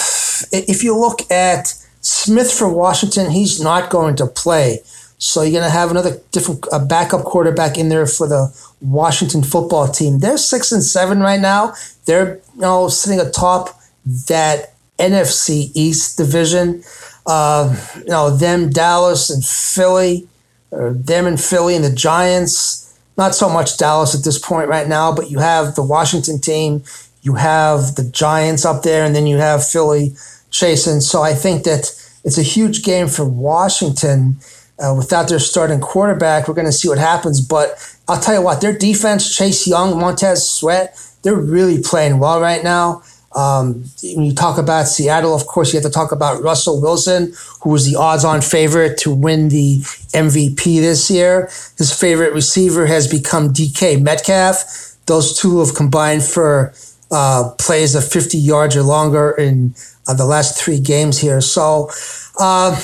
if 0.52 0.85
you 0.85 0.97
look 0.99 1.30
at 1.30 1.75
Smith 2.00 2.52
for 2.52 2.68
Washington, 2.68 3.30
he's 3.30 3.61
not 3.61 3.90
going 3.90 4.16
to 4.16 4.26
play. 4.26 4.80
So 5.18 5.42
you're 5.42 5.52
going 5.52 5.64
to 5.64 5.71
have 5.71 5.90
another 5.90 6.21
different 6.33 6.66
a 6.73 6.78
backup 6.78 7.25
quarterback 7.25 7.78
in 7.78 7.88
there 7.88 8.06
for 8.06 8.28
the 8.28 8.54
Washington 8.80 9.42
football 9.42 9.88
team. 9.88 10.18
They're 10.18 10.37
six 10.37 10.71
and 10.71 10.83
seven 10.83 11.21
right 11.21 11.40
now. 11.40 11.75
They're 12.04 12.40
you 12.54 12.61
know 12.61 12.88
sitting 12.88 13.21
atop 13.21 13.80
that 14.28 14.75
NFC 14.99 15.71
East 15.75 16.18
division. 16.18 16.83
Uh, 17.26 17.75
you 17.97 18.11
know 18.11 18.37
them, 18.37 18.68
Dallas 18.71 19.30
and 19.30 19.44
Philly, 19.44 20.28
or 20.71 20.92
them 20.92 21.26
and 21.26 21.40
Philly 21.40 21.76
and 21.76 21.85
the 21.85 21.94
Giants. 21.94 22.99
Not 23.16 23.35
so 23.35 23.49
much 23.49 23.78
Dallas 23.78 24.14
at 24.14 24.25
this 24.25 24.38
point 24.38 24.68
right 24.68 24.88
now, 24.88 25.14
but 25.14 25.30
you 25.30 25.38
have 25.38 25.75
the 25.76 25.85
Washington 25.85 26.40
team, 26.40 26.83
you 27.23 27.35
have 27.35 27.94
the 27.94 28.04
Giants 28.04 28.64
up 28.64 28.83
there, 28.83 29.04
and 29.04 29.14
then 29.14 29.26
you 29.26 29.37
have 29.37 29.66
Philly 29.66 30.14
chasing. 30.50 31.00
So 31.00 31.23
I 31.23 31.33
think 31.35 31.64
that 31.64 31.92
it's 32.25 32.38
a 32.38 32.42
huge 32.42 32.83
game 32.83 33.06
for 33.06 33.25
Washington 33.25 34.38
uh, 34.78 34.94
without 34.97 35.28
their 35.28 35.38
starting 35.38 35.80
quarterback. 35.80 36.49
We're 36.49 36.54
going 36.54 36.66
to 36.66 36.73
see 36.73 36.88
what 36.88 36.99
happens. 36.99 37.40
But 37.40 37.78
I'll 38.09 38.21
tell 38.21 38.35
you 38.35 38.42
what, 38.42 38.61
their 38.61 38.76
defense, 38.76 39.35
Chase 39.35 39.66
Young, 39.66 39.99
Montez 39.99 40.49
Sweat, 40.49 40.99
they're 41.23 41.37
really 41.37 41.80
playing 41.80 42.18
well 42.18 42.40
right 42.40 42.62
now. 42.62 43.02
Um, 43.35 43.85
when 44.14 44.26
you 44.26 44.35
talk 44.35 44.59
about 44.59 44.87
Seattle, 44.87 45.35
of 45.35 45.47
course, 45.47 45.73
you 45.73 45.81
have 45.81 45.91
to 45.91 45.93
talk 45.93 46.12
about 46.12 46.43
Russell 46.43 46.81
Wilson, 46.81 47.33
who 47.62 47.71
was 47.71 47.91
the 47.91 47.99
odds 47.99 48.25
on 48.25 48.41
favorite 48.41 48.97
to 48.99 49.14
win 49.14 49.49
the 49.49 49.79
MVP 50.12 50.81
this 50.81 51.11
year. 51.11 51.50
His 51.76 51.93
favorite 51.93 52.33
receiver 52.33 52.87
has 52.87 53.09
become 53.09 53.53
DK 53.53 54.00
Metcalf. 54.00 54.97
Those 55.07 55.38
two 55.38 55.59
have 55.61 55.75
combined 55.75 56.23
for 56.23 56.73
uh, 57.11 57.50
plays 57.59 57.95
of 57.95 58.07
50 58.07 58.38
yards 58.38 58.76
or 58.76 58.83
longer 58.83 59.33
in 59.33 59.75
uh, 60.07 60.14
the 60.14 60.25
last 60.25 60.62
three 60.62 60.81
games 60.81 61.19
here. 61.19 61.41
So, 61.41 61.91
uh, 62.38 62.81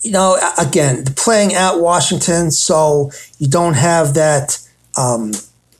you 0.00 0.10
know, 0.10 0.38
again, 0.58 1.04
playing 1.16 1.54
at 1.54 1.80
Washington, 1.80 2.50
so 2.50 3.10
you 3.38 3.48
don't 3.48 3.74
have 3.74 4.14
that 4.14 4.58
um, 4.96 5.32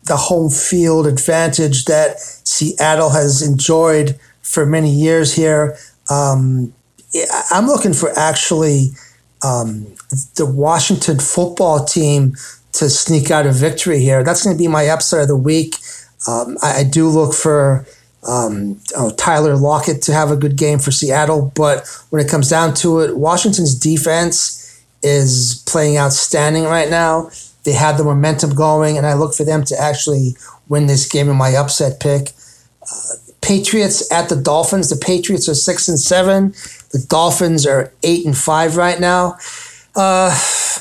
the 0.07 0.17
home 0.17 0.51
field 0.51 1.07
advantage 1.07 1.87
that 1.87 2.21
Seattle 2.21 3.11
has 3.11 3.43
enjoyed 3.43 4.19
for 4.43 4.67
many 4.67 4.91
years 4.91 5.35
here. 5.35 5.77
Um, 6.11 6.73
I'm 7.51 7.67
looking 7.67 7.95
for 7.95 8.11
actually 8.19 8.91
um, 9.43 9.87
the 10.37 10.47
Washington 10.47 11.19
football 11.19 11.85
team 11.85 12.35
to 12.73 12.91
sneak 12.91 13.31
out 13.31 13.47
a 13.47 13.53
victory 13.53 14.01
here. 14.01 14.25
That's 14.25 14.43
going 14.43 14.57
to 14.57 14.59
be 14.59 14.69
my 14.69 14.87
upset 14.87 15.23
of 15.23 15.29
the 15.29 15.37
week. 15.37 15.77
Um, 16.27 16.57
I, 16.63 16.81
I, 16.81 16.85
do 16.85 17.09
look 17.09 17.35
for 17.35 17.87
um, 18.27 18.81
oh, 18.97 19.11
Tyler 19.11 19.57
Lockett 19.57 20.03
to 20.03 20.13
have 20.13 20.31
a 20.31 20.37
good 20.37 20.57
game 20.57 20.79
for 20.79 20.91
Seattle. 20.91 21.53
But 21.55 21.87
when 22.11 22.25
it 22.25 22.31
comes 22.31 22.49
down 22.49 22.75
to 22.75 23.01
it, 23.01 23.17
Washington's 23.17 23.75
defense 23.75 24.83
is 25.03 25.63
playing 25.67 25.99
outstanding 25.99 26.65
right 26.65 26.91
now. 26.91 27.31
They 27.65 27.73
have 27.73 27.99
the 27.99 28.05
momentum 28.05 28.55
going, 28.55 28.97
and 28.97 29.07
I 29.07 29.15
look 29.15 29.35
for 29.35 29.45
them 29.45 29.65
to 29.65 29.81
actually 29.81 30.37
win 30.69 30.87
this 30.87 31.09
game 31.09 31.29
in 31.29 31.37
my 31.37 31.55
upset 31.55 32.01
pick. 32.01 32.31
Uh, 32.83 33.17
Patriots 33.41 34.11
at 34.11 34.29
the 34.29 34.37
Dolphins. 34.37 34.89
The 34.89 34.97
Patriots 34.97 35.49
are 35.49 35.55
six 35.55 35.89
and 35.89 35.99
seven. 35.99 36.55
The 36.93 37.05
Dolphins 37.09 37.67
are 37.67 37.93
eight 38.03 38.25
and 38.25 38.37
five 38.37 38.77
right 38.77 38.99
now. 38.99 39.37
Uh, 39.95 40.37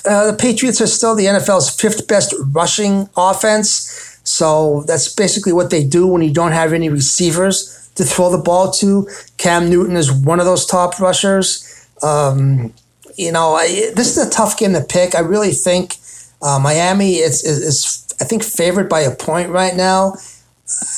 uh, 0.06 0.32
the 0.32 0.38
Patriots 0.40 0.82
are 0.82 0.88
still 0.88 1.16
the 1.16 1.26
NFL's 1.26 1.70
fifth 1.70 2.08
best 2.08 2.34
rushing 2.54 3.10
offense. 3.16 4.20
So 4.24 4.84
that's 4.88 5.14
basically 5.14 5.54
what 5.54 5.70
they 5.70 5.84
do 5.84 6.08
when 6.08 6.22
you 6.22 6.34
don't 6.34 6.54
have 6.54 6.74
any 6.74 6.90
receivers 6.90 7.92
to 7.96 8.04
throw 8.04 8.32
the 8.32 8.38
ball 8.38 8.72
to. 8.72 9.08
Cam 9.38 9.70
Newton 9.70 9.98
is 9.98 10.12
one 10.12 10.40
of 10.40 10.46
those 10.46 10.66
top 10.66 11.00
rushers. 11.00 11.88
Um, 12.02 12.74
you 13.18 13.32
know, 13.32 13.54
I, 13.54 13.92
this 13.96 14.18
is 14.18 14.26
a 14.26 14.30
tough 14.30 14.58
game 14.58 14.74
to 14.74 14.82
pick. 14.82 15.16
I 15.16 15.20
really 15.20 15.52
think 15.52 15.98
uh, 16.44 16.60
Miami 16.60 17.16
is, 17.16 17.44
is, 17.44 17.60
is, 17.60 18.16
I 18.22 18.26
think, 18.26 18.44
favored 18.44 18.90
by 18.90 19.00
a 19.00 19.16
point 19.16 19.50
right 19.50 19.76
now. 19.76 20.14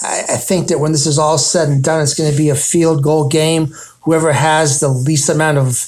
I, 0.02 0.24
I 0.30 0.38
think 0.38 0.68
that 0.70 0.80
when 0.80 0.92
this 0.92 1.06
is 1.06 1.20
all 1.20 1.38
said 1.38 1.70
and 1.70 1.84
done, 1.84 2.02
it's 2.02 2.16
going 2.16 2.32
to 2.32 2.38
be 2.38 2.50
a 2.50 2.56
field 2.56 3.04
goal 3.04 3.30
game. 3.30 3.68
Whoever 4.02 4.34
has 4.34 4.80
the 4.80 4.90
least 4.90 5.30
amount 5.30 5.60
of 5.60 5.80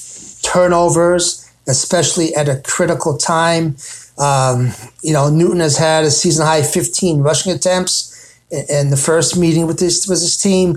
turnovers, 0.42 1.50
especially 1.66 2.34
at 2.34 2.48
a 2.48 2.62
critical 2.64 3.18
time, 3.18 3.76
um, 4.18 4.72
you 5.02 5.12
know, 5.12 5.28
Newton 5.28 5.60
has 5.60 5.76
had 5.76 6.04
a 6.04 6.10
season 6.10 6.46
high 6.46 6.62
15 6.62 7.20
rushing 7.20 7.52
attempts 7.52 8.14
in 8.50 8.90
the 8.90 8.96
first 8.96 9.36
meeting 9.36 9.66
with 9.66 9.78
this 9.78 10.08
with 10.08 10.20
his 10.20 10.36
team. 10.36 10.76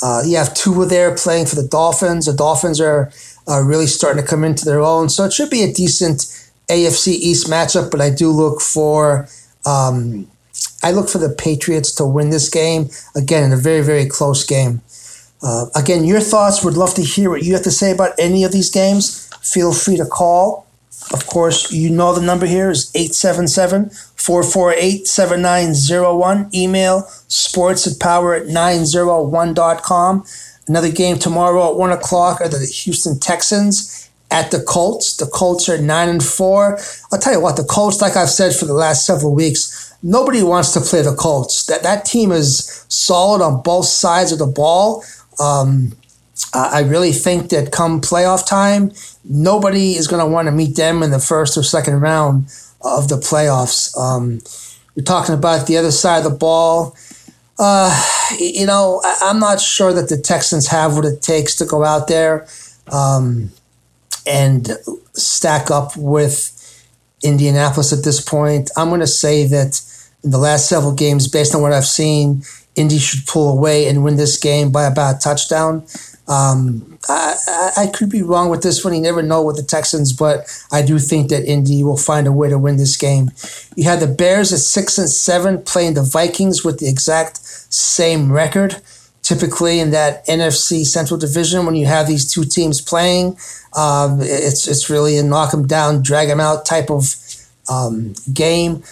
Uh, 0.00 0.22
you 0.24 0.36
have 0.36 0.54
Tua 0.54 0.86
there 0.86 1.14
playing 1.16 1.46
for 1.46 1.56
the 1.56 1.66
Dolphins. 1.66 2.26
The 2.26 2.32
Dolphins 2.32 2.80
are 2.80 3.10
uh, 3.48 3.62
really 3.62 3.86
starting 3.86 4.22
to 4.22 4.28
come 4.28 4.44
into 4.44 4.64
their 4.64 4.80
own, 4.80 5.08
so 5.08 5.24
it 5.24 5.32
should 5.32 5.50
be 5.50 5.62
a 5.62 5.72
decent 5.72 6.47
AFC 6.68 7.08
East 7.08 7.48
matchup. 7.48 7.90
But 7.90 8.00
I 8.00 8.10
do 8.10 8.30
look 8.30 8.60
for 8.60 9.28
um, 9.66 10.28
I 10.82 10.92
look 10.92 11.08
for 11.08 11.18
the 11.18 11.30
Patriots 11.30 11.92
to 11.96 12.04
win 12.04 12.30
this 12.30 12.48
game 12.48 12.88
again 13.14 13.44
in 13.44 13.52
a 13.52 13.56
very 13.56 13.82
very 13.82 14.06
close 14.06 14.44
game. 14.44 14.82
Uh, 15.42 15.66
again, 15.74 16.04
your 16.04 16.20
thoughts. 16.20 16.64
Would 16.64 16.76
love 16.76 16.94
to 16.94 17.02
hear 17.02 17.30
what 17.30 17.42
you 17.42 17.54
have 17.54 17.62
to 17.64 17.70
say 17.70 17.92
about 17.92 18.12
any 18.18 18.44
of 18.44 18.52
these 18.52 18.70
games. 18.70 19.28
Feel 19.42 19.72
free 19.72 19.96
to 19.96 20.04
call 20.04 20.68
of 21.12 21.26
course, 21.26 21.72
you 21.72 21.90
know 21.90 22.12
the 22.14 22.20
number 22.20 22.46
here 22.46 22.70
is 22.70 22.90
877 22.94 23.90
448 24.16 25.06
7901. 25.06 26.50
Email 26.54 27.02
sports 27.28 27.86
at 27.86 27.98
power 27.98 28.34
at 28.34 28.46
901.com. 28.46 30.24
Another 30.66 30.92
game 30.92 31.18
tomorrow 31.18 31.70
at 31.70 31.76
1 31.76 31.92
o'clock 31.92 32.40
are 32.40 32.48
the 32.48 32.66
Houston 32.66 33.18
Texans 33.18 34.07
at 34.30 34.50
the 34.50 34.60
Colts. 34.60 35.16
The 35.16 35.26
Colts 35.26 35.68
are 35.68 35.78
9 35.78 36.08
and 36.08 36.24
4. 36.24 36.78
I'll 37.12 37.18
tell 37.18 37.32
you 37.32 37.40
what, 37.40 37.56
the 37.56 37.64
Colts, 37.64 38.00
like 38.00 38.16
I've 38.16 38.28
said 38.28 38.54
for 38.54 38.66
the 38.66 38.74
last 38.74 39.06
several 39.06 39.34
weeks, 39.34 39.94
nobody 40.02 40.42
wants 40.42 40.72
to 40.74 40.80
play 40.80 41.02
the 41.02 41.14
Colts. 41.14 41.66
That 41.66 41.82
that 41.82 42.04
team 42.04 42.32
is 42.32 42.84
solid 42.88 43.42
on 43.42 43.62
both 43.62 43.86
sides 43.86 44.32
of 44.32 44.38
the 44.38 44.46
ball. 44.46 45.04
Um, 45.40 45.92
I 46.54 46.80
really 46.80 47.12
think 47.12 47.50
that 47.50 47.72
come 47.72 48.00
playoff 48.00 48.46
time, 48.46 48.92
nobody 49.24 49.92
is 49.96 50.06
going 50.06 50.24
to 50.24 50.30
want 50.30 50.46
to 50.46 50.52
meet 50.52 50.76
them 50.76 51.02
in 51.02 51.10
the 51.10 51.18
first 51.18 51.56
or 51.56 51.62
second 51.62 52.00
round 52.00 52.46
of 52.80 53.08
the 53.08 53.16
playoffs. 53.16 53.96
Um, 53.98 54.40
we're 54.94 55.02
talking 55.02 55.34
about 55.34 55.66
the 55.66 55.76
other 55.76 55.90
side 55.90 56.24
of 56.24 56.32
the 56.32 56.38
ball. 56.38 56.96
Uh, 57.58 57.92
you 58.38 58.66
know, 58.66 59.02
I'm 59.20 59.40
not 59.40 59.60
sure 59.60 59.92
that 59.92 60.08
the 60.08 60.16
Texans 60.16 60.68
have 60.68 60.94
what 60.94 61.04
it 61.04 61.22
takes 61.22 61.56
to 61.56 61.66
go 61.66 61.84
out 61.84 62.06
there 62.06 62.46
um, 62.92 63.50
and 64.28 64.68
stack 65.14 65.70
up 65.70 65.96
with 65.96 66.54
Indianapolis 67.22 67.92
at 67.92 68.04
this 68.04 68.20
point. 68.20 68.70
I'm 68.76 68.88
going 68.88 69.00
to 69.00 69.06
say 69.06 69.46
that 69.46 69.80
in 70.22 70.30
the 70.30 70.38
last 70.38 70.68
several 70.68 70.94
games, 70.94 71.28
based 71.28 71.54
on 71.54 71.62
what 71.62 71.72
I've 71.72 71.86
seen, 71.86 72.42
Indy 72.76 72.98
should 72.98 73.26
pull 73.26 73.50
away 73.50 73.88
and 73.88 74.04
win 74.04 74.16
this 74.16 74.38
game 74.38 74.70
by 74.70 74.84
about 74.84 75.16
a 75.16 75.18
touchdown. 75.18 75.84
Um, 76.28 76.98
I, 77.08 77.70
I, 77.76 77.86
could 77.86 78.10
be 78.10 78.20
wrong 78.20 78.50
with 78.50 78.62
this 78.62 78.84
one. 78.84 78.94
You 78.94 79.00
never 79.00 79.22
know 79.22 79.42
with 79.42 79.56
the 79.56 79.62
Texans, 79.62 80.12
but 80.12 80.46
I 80.70 80.82
do 80.82 80.98
think 80.98 81.30
that 81.30 81.46
Indy 81.46 81.82
will 81.82 81.96
find 81.96 82.26
a 82.26 82.32
way 82.32 82.50
to 82.50 82.58
win 82.58 82.76
this 82.76 82.98
game. 82.98 83.30
You 83.76 83.84
had 83.84 84.00
the 84.00 84.06
Bears 84.06 84.52
at 84.52 84.58
six 84.58 84.98
and 84.98 85.08
seven 85.08 85.62
playing 85.62 85.94
the 85.94 86.02
Vikings 86.02 86.62
with 86.62 86.80
the 86.80 86.88
exact 86.88 87.38
same 87.72 88.30
record. 88.30 88.82
Typically, 89.28 89.78
in 89.78 89.90
that 89.90 90.26
NFC 90.26 90.86
Central 90.86 91.20
Division, 91.20 91.66
when 91.66 91.76
you 91.76 91.84
have 91.84 92.06
these 92.06 92.32
two 92.32 92.44
teams 92.44 92.80
playing, 92.80 93.36
um, 93.76 94.20
it's 94.22 94.66
it's 94.66 94.88
really 94.88 95.18
a 95.18 95.22
knock 95.22 95.50
them 95.50 95.66
down, 95.66 96.00
drag 96.00 96.28
them 96.28 96.40
out 96.40 96.64
type 96.64 96.90
of 96.90 97.14
um, 97.68 98.14
game. 98.32 98.82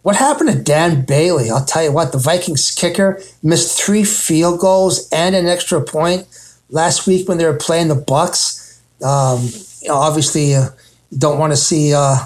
What 0.00 0.16
happened 0.16 0.48
to 0.48 0.62
Dan 0.62 1.04
Bailey? 1.04 1.50
I'll 1.50 1.62
tell 1.62 1.84
you 1.84 1.92
what, 1.92 2.12
the 2.12 2.18
Vikings 2.18 2.70
kicker 2.70 3.20
missed 3.42 3.78
three 3.78 4.04
field 4.04 4.60
goals 4.60 5.10
and 5.12 5.36
an 5.36 5.46
extra 5.46 5.82
point 5.82 6.26
last 6.70 7.06
week 7.06 7.28
when 7.28 7.36
they 7.36 7.44
were 7.44 7.58
playing 7.58 7.88
the 7.88 7.96
Bucks. 7.96 8.80
Um, 9.04 9.42
you 9.82 9.88
know, 9.88 9.96
obviously, 9.96 10.54
uh, 10.54 10.70
you 11.10 11.18
don't 11.18 11.38
want 11.38 11.52
to 11.52 11.56
see 11.58 11.92
uh, 11.92 12.16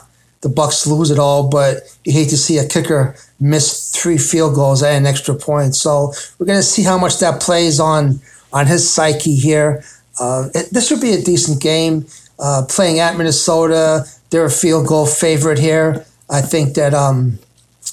the 0.42 0.48
Bucks 0.48 0.86
lose 0.86 1.10
it 1.10 1.18
all, 1.18 1.48
but 1.48 1.96
you 2.04 2.12
hate 2.12 2.30
to 2.30 2.36
see 2.36 2.58
a 2.58 2.66
kicker 2.66 3.14
miss 3.38 3.90
three 3.90 4.18
field 4.18 4.54
goals 4.54 4.82
and 4.82 5.04
an 5.04 5.10
extra 5.10 5.34
point. 5.34 5.74
So 5.74 6.12
we're 6.38 6.46
going 6.46 6.58
to 6.58 6.62
see 6.62 6.82
how 6.82 6.98
much 6.98 7.18
that 7.18 7.40
plays 7.40 7.80
on 7.80 8.20
on 8.52 8.66
his 8.66 8.92
psyche 8.92 9.36
here. 9.36 9.84
Uh, 10.18 10.48
it, 10.54 10.70
this 10.72 10.90
would 10.90 11.00
be 11.00 11.12
a 11.12 11.22
decent 11.22 11.62
game. 11.62 12.06
Uh, 12.38 12.64
playing 12.68 12.98
at 12.98 13.16
Minnesota, 13.16 14.04
they're 14.30 14.46
a 14.46 14.50
field 14.50 14.86
goal 14.86 15.06
favorite 15.06 15.58
here. 15.58 16.04
I 16.28 16.40
think 16.40 16.74
that 16.74 16.94
um, 16.94 17.38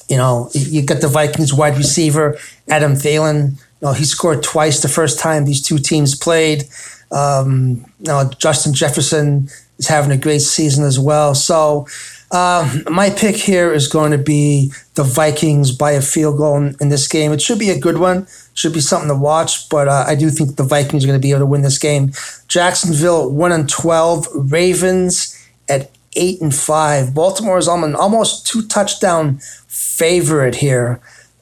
you 0.10 0.18
know 0.18 0.50
you 0.54 0.84
got 0.84 1.02
the 1.02 1.08
Vikings 1.08 1.54
wide 1.54 1.78
receiver 1.78 2.38
Adam 2.70 2.94
Thielen 2.94 3.58
know, 3.82 3.94
he 3.94 4.06
scored 4.06 4.44
twice 4.44 4.82
the 4.82 4.88
first 4.88 5.20
time 5.20 5.46
these 5.46 5.62
two 5.62 5.78
teams 5.78 6.16
played. 6.16 6.64
Um, 7.12 7.86
you 8.00 8.08
know, 8.08 8.30
Justin 8.38 8.74
Jefferson 8.74 9.50
is 9.78 9.88
having 9.88 10.12
a 10.12 10.18
great 10.18 10.42
season 10.42 10.84
as 10.84 11.00
well. 11.00 11.36
So 11.36 11.88
uh, 12.32 12.80
my 12.90 13.10
pick 13.10 13.36
here 13.36 13.72
is 13.72 13.88
going 13.88 14.12
to 14.12 14.18
be 14.18 14.72
the 14.96 15.04
Vikings 15.04 15.72
by 15.72 15.92
a 15.92 16.02
field 16.02 16.38
goal 16.38 16.58
in, 16.58 16.76
in, 16.82 16.90
this 16.90 17.08
game. 17.08 17.32
It 17.32 17.42
should 17.42 17.60
be 17.60 17.70
a 17.70 17.80
good 17.80 18.00
one. 18.00 18.28
Should 18.54 18.74
be 18.74 18.82
something 18.82 19.08
to 19.08 19.16
watch, 19.16 19.70
but 19.70 19.88
uh, 19.88 20.04
I 20.08 20.16
do 20.16 20.30
think 20.30 20.56
the 20.56 20.64
Vikings 20.64 21.04
are 21.04 21.08
going 21.08 21.20
to 21.20 21.26
be 21.26 21.32
able 21.32 21.42
to 21.42 21.46
win 21.46 21.62
this 21.62 21.78
game. 21.78 22.12
Jacksonville 22.48 23.32
one 23.32 23.52
and 23.52 23.70
twelve. 23.70 24.28
Ravens 24.34 25.38
at 25.70 25.90
eight 26.18 26.42
and 26.42 26.54
five. 26.54 27.14
Baltimore 27.14 27.58
is 27.58 27.68
almost 27.68 28.46
two 28.46 28.68
touchdown 28.68 29.40
favorite 29.68 30.56
here. 30.56 31.00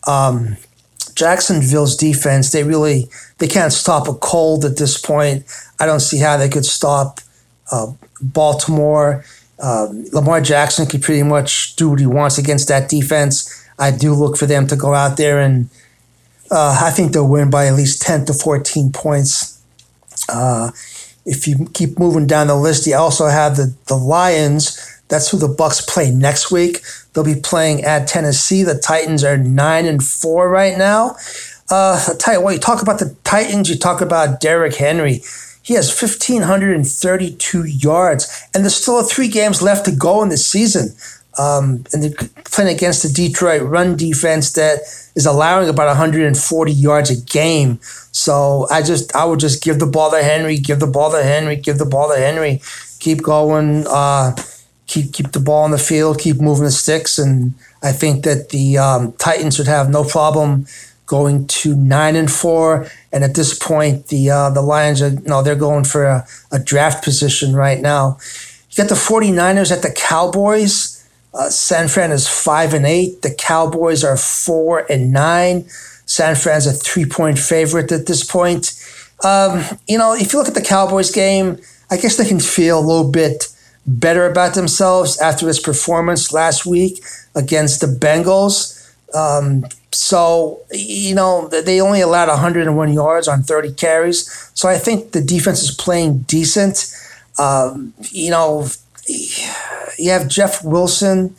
Um, 0.07 0.57
Jacksonville's 1.15 1.95
defense, 1.95 2.51
they 2.51 2.63
really 2.63 3.07
they 3.37 3.47
can't 3.47 3.73
stop 3.73 4.07
a 4.07 4.13
cold 4.13 4.65
at 4.65 4.77
this 4.77 4.99
point. 4.99 5.45
I 5.79 5.85
don't 5.85 6.01
see 6.01 6.19
how 6.19 6.37
they 6.37 6.49
could 6.49 6.65
stop 6.65 7.21
uh, 7.71 7.87
Baltimore. 8.21 9.23
Uh, 9.59 9.87
Lamar 10.11 10.41
Jackson 10.41 10.85
can 10.85 11.01
pretty 11.01 11.23
much 11.23 11.75
do 11.75 11.89
what 11.89 11.99
he 11.99 12.05
wants 12.05 12.37
against 12.37 12.67
that 12.67 12.89
defense. 12.89 13.65
I 13.79 13.91
do 13.91 14.13
look 14.13 14.37
for 14.37 14.45
them 14.45 14.67
to 14.67 14.75
go 14.75 14.93
out 14.93 15.17
there 15.17 15.39
and 15.39 15.69
uh, 16.51 16.79
I 16.81 16.91
think 16.91 17.13
they'll 17.13 17.27
win 17.27 17.49
by 17.49 17.67
at 17.67 17.73
least 17.73 18.01
10 18.01 18.25
to 18.25 18.33
14 18.33 18.91
points. 18.91 19.61
Uh, 20.29 20.71
if 21.25 21.47
you 21.47 21.67
keep 21.73 21.97
moving 21.97 22.27
down 22.27 22.47
the 22.47 22.55
list, 22.55 22.85
you 22.85 22.95
also 22.95 23.27
have 23.27 23.57
the, 23.57 23.73
the 23.87 23.95
Lions. 23.95 25.01
That's 25.07 25.29
who 25.29 25.37
the 25.37 25.47
Bucks 25.47 25.81
play 25.81 26.11
next 26.11 26.51
week. 26.51 26.81
They'll 27.13 27.23
be 27.23 27.39
playing 27.39 27.83
at 27.83 28.07
Tennessee. 28.07 28.63
The 28.63 28.77
Titans 28.77 29.23
are 29.23 29.37
nine 29.37 29.85
and 29.85 30.03
four 30.03 30.49
right 30.49 30.77
now. 30.77 31.15
Uh, 31.69 32.13
you 32.27 32.41
what, 32.41 32.53
you 32.53 32.59
talk 32.59 32.81
about 32.81 32.99
the 32.99 33.15
Titans, 33.23 33.69
you 33.69 33.77
talk 33.77 34.01
about 34.01 34.39
Derrick 34.39 34.75
Henry. 34.75 35.21
He 35.65 35.73
has 35.73 35.89
1,532 35.89 37.65
yards, 37.65 38.43
and 38.53 38.63
there's 38.63 38.75
still 38.75 39.01
three 39.01 39.27
games 39.27 39.63
left 39.63 39.85
to 39.85 39.91
go 39.91 40.21
in 40.21 40.29
the 40.29 40.37
season. 40.37 40.95
Um, 41.39 41.83
and 41.91 42.03
they're 42.03 42.29
playing 42.45 42.73
against 42.73 43.01
the 43.01 43.09
Detroit 43.09 43.63
run 43.63 43.97
defense 43.97 44.53
that 44.53 44.79
is 45.15 45.25
allowing 45.25 45.67
about 45.67 45.87
140 45.87 46.71
yards 46.71 47.09
a 47.09 47.19
game. 47.19 47.79
So 48.11 48.67
I 48.69 48.83
just, 48.83 49.13
I 49.15 49.25
would 49.25 49.39
just 49.39 49.63
give 49.63 49.79
the 49.79 49.87
ball 49.87 50.11
to 50.11 50.21
Henry, 50.23 50.57
give 50.57 50.79
the 50.79 50.87
ball 50.87 51.11
to 51.11 51.23
Henry, 51.23 51.55
give 51.55 51.79
the 51.79 51.85
ball 51.85 52.09
to 52.09 52.15
Henry, 52.15 52.61
keep 52.99 53.23
going. 53.23 53.85
Uh, 53.87 54.35
keep 54.87 55.13
keep 55.13 55.31
the 55.31 55.39
ball 55.39 55.63
on 55.63 55.71
the 55.71 55.77
field, 55.77 56.19
keep 56.19 56.39
moving 56.39 56.65
the 56.65 56.71
sticks, 56.71 57.17
and 57.17 57.53
I 57.81 57.91
think 57.91 58.23
that 58.23 58.49
the 58.49 58.77
um, 58.77 59.13
Titans 59.13 59.57
would 59.57 59.67
have 59.67 59.89
no 59.89 60.03
problem 60.03 60.67
going 61.05 61.47
to 61.47 61.75
nine 61.75 62.15
and 62.15 62.31
four. 62.31 62.87
And 63.15 63.23
at 63.23 63.33
this 63.33 63.57
point, 63.57 64.07
the 64.07 64.29
uh, 64.29 64.49
the 64.49 64.61
Lions 64.61 65.01
are 65.01 65.11
no, 65.11 65.41
they're 65.41 65.55
going 65.55 65.85
for 65.85 66.03
a, 66.03 66.27
a, 66.51 66.59
draft 66.59 67.01
position 67.01 67.55
right 67.55 67.79
now. 67.79 68.17
You 68.71 68.83
got 68.83 68.89
the 68.89 68.95
49ers 68.95 69.71
at 69.71 69.83
the 69.83 69.91
Cowboys. 69.91 71.01
Uh, 71.33 71.49
San 71.49 71.87
Fran 71.87 72.11
is 72.11 72.27
five 72.27 72.73
and 72.73 72.85
eight. 72.85 73.21
The 73.21 73.33
Cowboys 73.33 74.03
are 74.03 74.17
four 74.17 74.85
and 74.91 75.13
nine. 75.13 75.63
San 76.05 76.35
Fran's 76.35 76.67
a 76.67 76.73
three 76.73 77.05
point 77.05 77.39
favorite 77.39 77.89
at 77.93 78.05
this 78.05 78.21
point. 78.21 78.73
Um, 79.23 79.63
you 79.87 79.97
know, 79.97 80.13
if 80.13 80.33
you 80.33 80.39
look 80.39 80.49
at 80.49 80.53
the 80.53 80.61
Cowboys 80.61 81.09
game, 81.09 81.57
I 81.89 81.95
guess 81.95 82.17
they 82.17 82.27
can 82.27 82.41
feel 82.41 82.77
a 82.77 82.85
little 82.85 83.09
bit 83.09 83.47
better 83.87 84.29
about 84.29 84.55
themselves 84.55 85.17
after 85.19 85.47
his 85.47 85.59
performance 85.61 86.33
last 86.33 86.65
week 86.65 87.01
against 87.33 87.79
the 87.79 87.87
Bengals. 87.87 88.74
Um, 89.15 89.65
so, 89.91 90.61
you 90.71 91.15
know, 91.15 91.47
they 91.47 91.79
only 91.79 92.01
allowed 92.01 92.27
101 92.27 92.93
yards 92.93 93.27
on 93.27 93.43
30 93.43 93.73
carries. 93.73 94.29
So 94.53 94.67
I 94.67 94.77
think 94.77 95.13
the 95.13 95.21
defense 95.21 95.63
is 95.63 95.71
playing 95.71 96.19
decent. 96.19 96.93
Um, 97.39 97.93
you 98.11 98.29
know, 98.29 98.67
you 99.07 100.11
have 100.11 100.27
Jeff 100.27 100.63
Wilson 100.63 101.35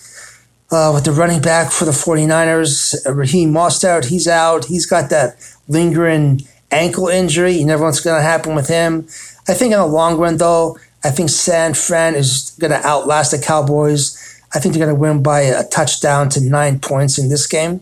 uh, 0.70 0.90
with 0.94 1.04
the 1.04 1.12
running 1.12 1.42
back 1.42 1.70
for 1.70 1.84
the 1.84 1.90
49ers, 1.90 2.94
Raheem 3.14 3.52
Mostert. 3.52 4.06
He's 4.06 4.26
out. 4.26 4.66
He's 4.66 4.86
got 4.86 5.10
that 5.10 5.36
lingering 5.68 6.42
ankle 6.70 7.08
injury. 7.08 7.52
You 7.52 7.66
never 7.66 7.80
know 7.80 7.86
what's 7.86 8.00
going 8.00 8.18
to 8.18 8.22
happen 8.22 8.54
with 8.54 8.68
him. 8.68 9.06
I 9.48 9.54
think 9.54 9.72
in 9.72 9.78
the 9.78 9.86
long 9.86 10.18
run, 10.18 10.38
though, 10.38 10.78
I 11.04 11.10
think 11.10 11.30
San 11.30 11.74
Fran 11.74 12.14
is 12.14 12.56
going 12.58 12.72
to 12.72 12.84
outlast 12.84 13.30
the 13.30 13.38
Cowboys. 13.38 14.15
I 14.54 14.58
think 14.58 14.74
they're 14.74 14.84
going 14.84 14.94
to 14.94 15.00
win 15.00 15.22
by 15.22 15.40
a 15.40 15.66
touchdown 15.68 16.28
to 16.30 16.40
nine 16.40 16.78
points 16.78 17.18
in 17.18 17.28
this 17.28 17.46
game. 17.46 17.80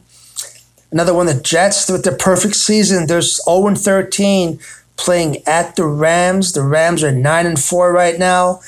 Another 0.91 1.15
one, 1.15 1.27
the 1.27 1.35
Jets 1.35 1.91
with 1.91 2.05
their 2.05 2.17
perfect 2.17 2.55
season. 2.55 3.07
They're 3.07 3.21
0 3.21 3.75
13 3.75 4.59
playing 4.97 5.43
at 5.47 5.77
the 5.77 5.87
Rams. 5.87 6.53
The 6.53 6.63
Rams 6.63 7.03
are 7.03 7.13
9 7.13 7.47
and 7.47 7.59
4 7.59 7.93
right 7.93 8.19
now. 8.19 8.61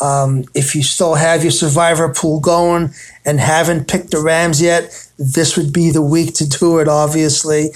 Um, 0.00 0.44
if 0.54 0.74
you 0.74 0.82
still 0.82 1.14
have 1.14 1.42
your 1.42 1.50
survivor 1.50 2.12
pool 2.12 2.40
going 2.40 2.90
and 3.24 3.38
haven't 3.38 3.88
picked 3.88 4.10
the 4.10 4.20
Rams 4.20 4.60
yet, 4.60 5.08
this 5.18 5.56
would 5.56 5.72
be 5.72 5.90
the 5.90 6.02
week 6.02 6.34
to 6.34 6.48
do 6.48 6.78
it, 6.78 6.88
obviously. 6.88 7.70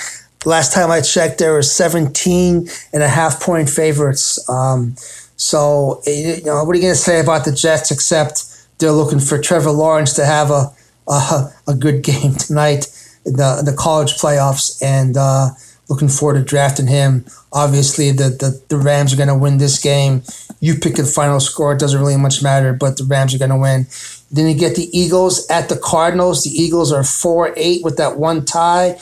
Last 0.45 0.73
time 0.73 0.91
I 0.91 1.01
checked, 1.01 1.39
there 1.39 1.53
were 1.53 1.63
17 1.63 2.69
and 2.93 3.03
a 3.03 3.09
half 3.09 3.41
point 3.41 3.69
favorites. 3.69 4.49
Um, 4.49 4.95
so, 5.37 6.01
you 6.07 6.43
know, 6.45 6.65
what 6.65 6.73
are 6.73 6.77
you 6.77 6.83
going 6.83 6.95
to 6.95 7.01
say 7.01 7.21
about 7.21 7.45
the 7.45 7.53
Jets 7.53 7.91
except 7.91 8.56
they're 8.79 8.93
looking 8.93 9.21
for 9.21 9.41
Trevor 9.41 9.71
Lawrence 9.71 10.13
to 10.15 10.25
have 10.25 10.51
a 10.51 10.71
a, 11.09 11.53
a 11.69 11.75
good 11.75 12.03
game 12.03 12.35
tonight 12.35 12.87
in 13.25 13.35
the, 13.35 13.63
the 13.65 13.75
college 13.77 14.15
playoffs 14.15 14.83
and 14.83 15.17
uh, 15.17 15.51
looking 15.89 16.09
forward 16.09 16.39
to 16.39 16.45
drafting 16.45 16.87
him. 16.87 17.25
Obviously, 17.53 18.11
the, 18.11 18.31
the, 18.31 18.63
the 18.69 18.77
Rams 18.77 19.13
are 19.13 19.17
going 19.17 19.29
to 19.29 19.35
win 19.35 19.59
this 19.59 19.81
game. 19.81 20.23
You 20.61 20.75
pick 20.75 20.97
the 20.97 21.05
final 21.05 21.41
score, 21.41 21.73
it 21.73 21.79
doesn't 21.79 22.01
really 22.01 22.17
much 22.17 22.43
matter, 22.43 22.73
but 22.73 22.97
the 22.97 23.05
Rams 23.05 23.35
are 23.35 23.39
going 23.39 23.51
to 23.51 23.57
win. 23.57 23.87
Then 24.31 24.49
you 24.49 24.59
get 24.59 24.75
the 24.75 24.89
Eagles 24.97 25.49
at 25.49 25.69
the 25.69 25.77
Cardinals. 25.77 26.45
The 26.45 26.51
Eagles 26.51 26.93
are 26.93 27.05
4 27.05 27.55
8 27.57 27.85
with 27.85 27.97
that 27.99 28.19
one 28.19 28.45
tie. 28.45 28.99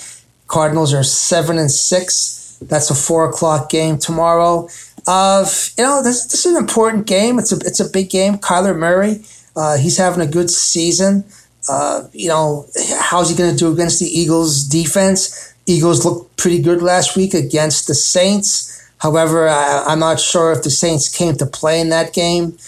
Cardinals 0.46 0.92
are 0.92 1.02
7 1.02 1.58
and 1.58 1.70
6. 1.70 2.58
That's 2.62 2.90
a 2.90 2.94
4 2.94 3.30
o'clock 3.30 3.70
game 3.70 3.98
tomorrow 3.98 4.68
of 5.06 5.70
you 5.76 5.84
know 5.84 6.02
this 6.02 6.24
this 6.26 6.46
is 6.46 6.54
an 6.54 6.62
important 6.62 7.06
game. 7.06 7.38
It's 7.38 7.52
a 7.52 7.56
it's 7.56 7.80
a 7.80 7.90
big 7.90 8.08
game. 8.08 8.38
Kyler 8.38 8.76
Murray, 8.76 9.22
uh, 9.56 9.76
he's 9.76 9.96
having 9.96 10.20
a 10.20 10.30
good 10.30 10.50
season, 10.50 11.24
Uh, 11.66 12.06
you 12.12 12.28
know, 12.28 12.66
how's 12.98 13.30
he 13.30 13.36
going 13.36 13.50
to 13.50 13.56
do 13.56 13.72
against 13.72 13.98
the 13.98 14.06
Eagles 14.06 14.64
defense? 14.64 15.54
Eagles 15.66 16.04
looked 16.04 16.36
pretty 16.36 16.60
good 16.60 16.82
last 16.82 17.16
week 17.16 17.32
against 17.32 17.86
the 17.86 17.94
Saints. 17.94 18.70
However, 18.98 19.48
I, 19.48 19.92
am 19.92 19.98
not 19.98 20.20
sure 20.20 20.52
if 20.52 20.62
the 20.62 20.70
Saints 20.70 21.08
came 21.08 21.36
to 21.36 21.46
play 21.46 21.80
in 21.80 21.88
that 21.88 22.12
game. 22.12 22.58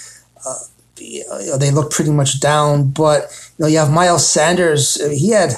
Uh, 0.47 0.59
you 0.99 1.25
know, 1.29 1.59
they 1.59 1.71
looked 1.71 1.93
pretty 1.93 2.11
much 2.11 2.41
down, 2.41 2.91
but 2.91 3.29
you 3.59 3.65
know, 3.65 3.67
you 3.69 3.79
have 3.79 3.91
Miles 3.91 4.27
Sanders. 4.27 4.97
He 5.13 5.31
had 5.31 5.53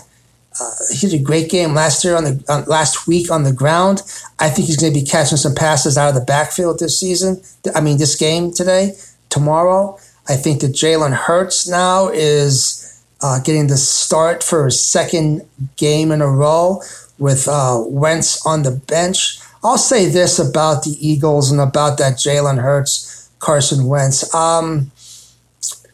uh, 0.60 0.70
he 0.92 1.06
had 1.06 1.20
a 1.20 1.22
great 1.22 1.48
game 1.48 1.74
last 1.74 2.04
year 2.04 2.16
on 2.16 2.24
the 2.24 2.44
on, 2.48 2.64
last 2.64 3.06
week 3.06 3.30
on 3.30 3.44
the 3.44 3.52
ground. 3.52 4.02
I 4.40 4.50
think 4.50 4.66
he's 4.66 4.76
going 4.76 4.92
to 4.92 5.00
be 5.00 5.06
catching 5.06 5.38
some 5.38 5.54
passes 5.54 5.96
out 5.96 6.08
of 6.08 6.14
the 6.16 6.24
backfield 6.24 6.80
this 6.80 6.98
season. 6.98 7.40
I 7.74 7.80
mean, 7.80 7.98
this 7.98 8.16
game 8.16 8.52
today, 8.52 8.96
tomorrow. 9.30 9.98
I 10.28 10.36
think 10.36 10.60
that 10.60 10.72
Jalen 10.72 11.14
Hurts 11.14 11.68
now 11.68 12.08
is 12.08 13.02
uh, 13.22 13.40
getting 13.40 13.66
the 13.66 13.76
start 13.76 14.42
for 14.42 14.66
his 14.66 14.84
second 14.84 15.48
game 15.76 16.12
in 16.12 16.20
a 16.20 16.28
row 16.28 16.82
with 17.18 17.48
uh, 17.48 17.82
Wentz 17.86 18.44
on 18.46 18.62
the 18.62 18.70
bench. 18.70 19.38
I'll 19.64 19.78
say 19.78 20.06
this 20.06 20.38
about 20.38 20.84
the 20.84 20.96
Eagles 21.00 21.50
and 21.50 21.60
about 21.60 21.98
that 21.98 22.14
Jalen 22.14 22.62
Hurts, 22.62 23.30
Carson 23.38 23.86
Wentz. 23.86 24.32
Um, 24.34 24.92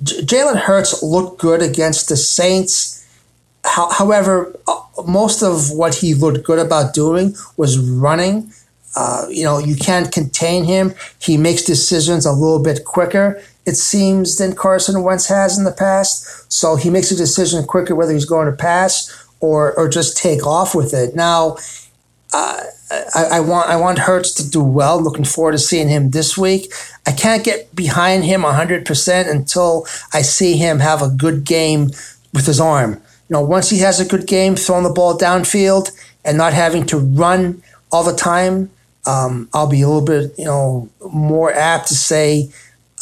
J- 0.03 0.23
Jalen 0.23 0.61
Hurts 0.61 1.03
looked 1.03 1.41
good 1.41 1.63
against 1.63 2.09
the 2.09 2.17
Saints 2.17 2.95
however, 3.65 4.55
uh, 4.69 4.81
most 5.07 5.43
of 5.43 5.71
what 5.71 5.97
he 5.97 6.15
looked 6.15 6.45
good 6.45 6.59
about 6.59 6.95
doing 6.95 7.35
was 7.57 7.79
running. 7.79 8.53
Uh, 8.97 9.27
you 9.29 9.45
know, 9.45 9.59
you 9.59 9.77
can't 9.77 10.13
contain 10.13 10.65
him. 10.65 10.95
He 11.19 11.37
makes 11.37 11.63
decisions 11.63 12.27
a 12.27 12.33
little 12.33 12.63
bit 12.63 12.85
quicker, 12.85 13.43
it 13.67 13.77
seems, 13.77 14.39
than 14.39 14.55
Carson 14.55 15.03
Wentz 15.03 15.27
has 15.29 15.59
in 15.59 15.65
the 15.65 15.73
past. 15.73 16.53
So 16.53 16.77
he 16.77 16.91
makes 16.91 17.11
a 17.11 17.17
decision 17.17 17.65
quicker 17.65 17.95
whether 17.95 18.13
he's 18.13 18.25
going 18.25 18.47
to 18.47 18.57
pass 18.57 19.11
or, 19.41 19.73
or 19.75 19.89
just 19.89 20.17
take 20.17 20.47
off 20.47 20.75
with 20.75 20.95
it. 20.95 21.15
Now, 21.15 21.57
uh, 22.33 22.61
I, 23.15 23.25
I, 23.33 23.41
want 23.41 23.69
I 23.69 23.77
want 23.77 23.99
Hurts 23.99 24.33
to 24.35 24.49
do 24.49 24.63
well. 24.63 25.01
Looking 25.01 25.25
forward 25.25 25.53
to 25.53 25.59
seeing 25.59 25.89
him 25.89 26.11
this 26.11 26.37
week. 26.37 26.73
I 27.07 27.13
can't 27.13 27.45
get 27.45 27.75
behind 27.75 28.25
him 28.25 28.43
100% 28.43 29.31
until 29.31 29.87
I 30.13 30.23
see 30.23 30.57
him 30.57 30.79
have 30.81 31.03
a 31.03 31.09
good 31.09 31.45
game 31.45 31.91
with 32.33 32.47
his 32.47 32.61
arm 32.61 33.01
you 33.29 33.35
know, 33.35 33.43
once 33.43 33.71
he 33.71 33.79
has 33.79 34.01
a 34.01 34.05
good 34.05 34.27
game, 34.27 34.55
throwing 34.55 34.85
the 34.85 34.91
ball 34.91 35.17
downfield 35.17 35.91
and 36.25 36.37
not 36.37 36.53
having 36.53 36.85
to 36.87 36.99
run 36.99 37.63
all 37.91 38.05
the 38.05 38.15
time, 38.15 38.71
um, 39.07 39.49
I'll 39.53 39.69
be 39.69 39.83
a 39.83 39.89
little 39.89 40.05
bit, 40.05 40.39
you 40.39 40.45
know, 40.45 40.89
more 41.13 41.53
apt 41.53 41.89
to 41.89 41.95
say, 41.95 42.51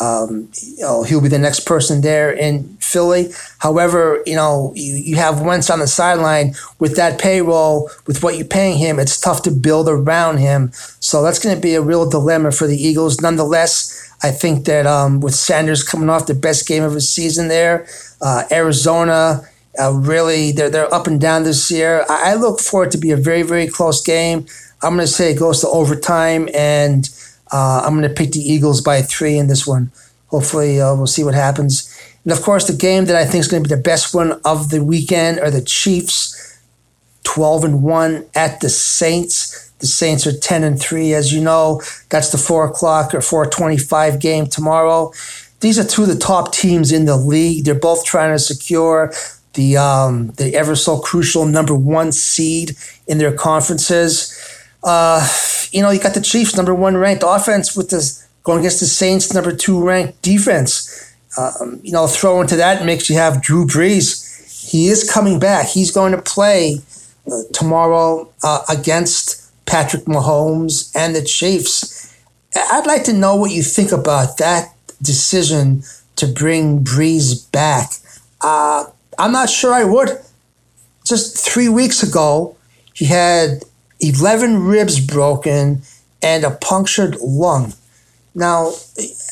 um, 0.01 0.49
you 0.61 0.83
know, 0.83 1.05
he'll 1.05 1.21
be 1.21 1.29
the 1.29 1.39
next 1.39 1.61
person 1.61 2.01
there 2.01 2.33
in 2.33 2.77
Philly. 2.81 3.31
However, 3.59 4.23
you 4.27 4.35
know, 4.35 4.73
you, 4.75 4.95
you 4.95 5.17
have 5.17 5.43
Wentz 5.43 5.71
on 5.71 5.79
the 5.79 5.87
sideline 5.87 6.55
with 6.81 6.97
that 6.97 7.21
payroll, 7.21 7.89
with 8.07 8.23
what 8.23 8.37
you're 8.37 8.47
paying 8.47 8.79
him, 8.79 8.99
it's 8.99 9.21
tough 9.21 9.43
to 9.43 9.51
build 9.51 9.89
around 9.89 10.39
him. 10.39 10.73
So 10.99 11.23
that's 11.23 11.39
going 11.39 11.55
to 11.55 11.61
be 11.61 11.75
a 11.75 11.83
real 11.83 12.09
dilemma 12.09 12.51
for 12.51 12.67
the 12.67 12.77
Eagles. 12.77 13.21
Nonetheless, 13.21 14.11
I 14.25 14.33
think 14.33 14.65
that 14.65 14.87
um, 14.87 15.21
with 15.21 15.35
Sanders 15.35 15.85
coming 15.85 16.09
off 16.09 16.27
the 16.27 16.35
best 16.35 16.67
game 16.67 16.83
of 16.83 16.95
his 16.95 17.09
season 17.09 17.49
there, 17.49 17.87
uh, 18.21 18.45
Arizona, 18.51 19.49
uh, 19.81 19.93
really, 19.93 20.53
they're 20.53 20.71
they're 20.71 20.93
up 20.93 21.07
and 21.07 21.21
down 21.21 21.45
this 21.45 21.71
year. 21.71 22.05
I, 22.09 22.33
I 22.33 22.35
look 22.35 22.61
for 22.61 22.85
it 22.85 22.91
to 22.93 22.99
be 22.99 23.11
a 23.11 23.17
very 23.17 23.43
very 23.43 23.67
close 23.67 24.03
game. 24.03 24.47
I'm 24.83 24.95
going 24.97 25.07
to 25.07 25.13
say 25.13 25.31
it 25.31 25.39
goes 25.39 25.61
to 25.61 25.69
overtime, 25.69 26.49
and 26.55 27.09
uh, 27.53 27.83
I'm 27.85 27.97
going 27.97 28.09
to 28.09 28.15
pick 28.15 28.33
the 28.33 28.41
Eagles 28.41 28.81
by 28.81 29.03
three 29.03 29.39
in 29.39 29.47
this 29.47 29.67
one. 29.67 29.93
Hopefully, 30.29 30.81
uh, 30.81 30.95
we'll 30.95 31.07
see 31.07 31.25
what 31.25 31.35
happens. 31.35 31.89
And 32.25 32.33
of 32.33 32.43
course, 32.43 32.67
the 32.67 32.77
game 32.77 33.07
that 33.07 33.17
I 33.17 33.25
think 33.25 33.41
is 33.41 33.49
going 33.49 33.63
to 33.63 33.69
be 33.69 33.75
the 33.75 33.81
best 33.81 34.15
one 34.15 34.41
of 34.45 34.71
the 34.71 34.83
weekend 34.83 35.41
are 35.41 35.51
the 35.51 35.63
Chiefs, 35.63 36.59
12 37.25 37.65
and 37.65 37.83
one 37.83 38.27
at 38.35 38.61
the 38.61 38.69
Saints. 38.69 39.71
The 39.79 39.87
Saints 39.87 40.27
are 40.27 40.37
10 40.37 40.65
and 40.65 40.81
three, 40.81 41.13
as 41.15 41.33
you 41.33 41.41
know. 41.41 41.83
That's 42.09 42.31
the 42.31 42.39
four 42.39 42.67
o'clock 42.67 43.15
or 43.15 43.19
4:25 43.19 44.21
game 44.21 44.47
tomorrow. 44.47 45.13
These 45.61 45.79
are 45.79 45.85
two 45.85 46.03
of 46.03 46.09
the 46.09 46.19
top 46.19 46.53
teams 46.53 46.93
in 46.93 47.05
the 47.05 47.17
league. 47.17 47.65
They're 47.65 47.75
both 47.75 48.05
trying 48.05 48.33
to 48.33 48.39
secure 48.39 49.13
the 49.55 49.77
um, 49.77 50.29
the 50.33 50.55
ever 50.55 50.75
so 50.75 50.99
crucial 50.99 51.47
number 51.47 51.75
one 51.75 52.13
seed 52.13 52.77
in 53.07 53.19
their 53.19 53.33
conferences. 53.33 54.39
Uh, 54.83 55.27
you 55.71 55.81
know, 55.83 55.91
you 55.91 56.01
got 56.01 56.15
the 56.15 56.21
Chiefs 56.21 56.57
number 56.57 56.75
one 56.75 56.97
ranked 56.97 57.25
offense 57.27 57.77
with 57.77 57.91
this 57.91 58.27
going 58.43 58.61
against 58.61 58.81
the 58.81 58.87
Saints 58.87 59.33
number 59.33 59.55
two 59.55 59.83
ranked 59.83 60.21
defense. 60.23 61.15
Um, 61.39 61.81
you 61.83 61.93
know, 61.93 62.07
throw 62.07 62.41
into 62.41 62.57
that 62.57 62.85
mix, 62.85 63.09
you 63.09 63.17
have 63.17 63.43
Drew 63.43 63.67
Brees. 63.67 64.71
He 64.71 64.89
is 64.89 65.11
coming 65.11 65.39
back. 65.39 65.69
He's 65.69 65.91
going 65.91 66.13
to 66.13 66.21
play 66.21 66.79
uh, 67.31 67.43
tomorrow 67.53 68.31
uh, 68.43 68.63
against 68.69 69.51
Patrick 69.67 70.05
Mahomes 70.05 70.91
and 70.95 71.15
the 71.15 71.23
Chiefs. 71.23 72.15
I'd 72.55 72.87
like 72.87 73.05
to 73.05 73.13
know 73.13 73.37
what 73.37 73.51
you 73.51 73.63
think 73.63 73.93
about 73.93 74.37
that 74.39 74.75
decision 75.01 75.83
to 76.17 76.27
bring 76.27 76.85
Brees 76.85 77.51
back. 77.51 77.91
Uh, 78.41 78.85
I'm 79.23 79.31
not 79.31 79.49
sure 79.49 79.73
I 79.73 79.85
would. 79.85 80.19
Just 81.05 81.39
three 81.39 81.69
weeks 81.69 82.03
ago, 82.03 82.57
he 82.93 83.05
had 83.05 83.63
11 84.01 84.65
ribs 84.65 84.99
broken 84.99 85.83
and 86.21 86.43
a 86.43 86.51
punctured 86.51 87.15
lung. 87.21 87.73
Now, 88.35 88.73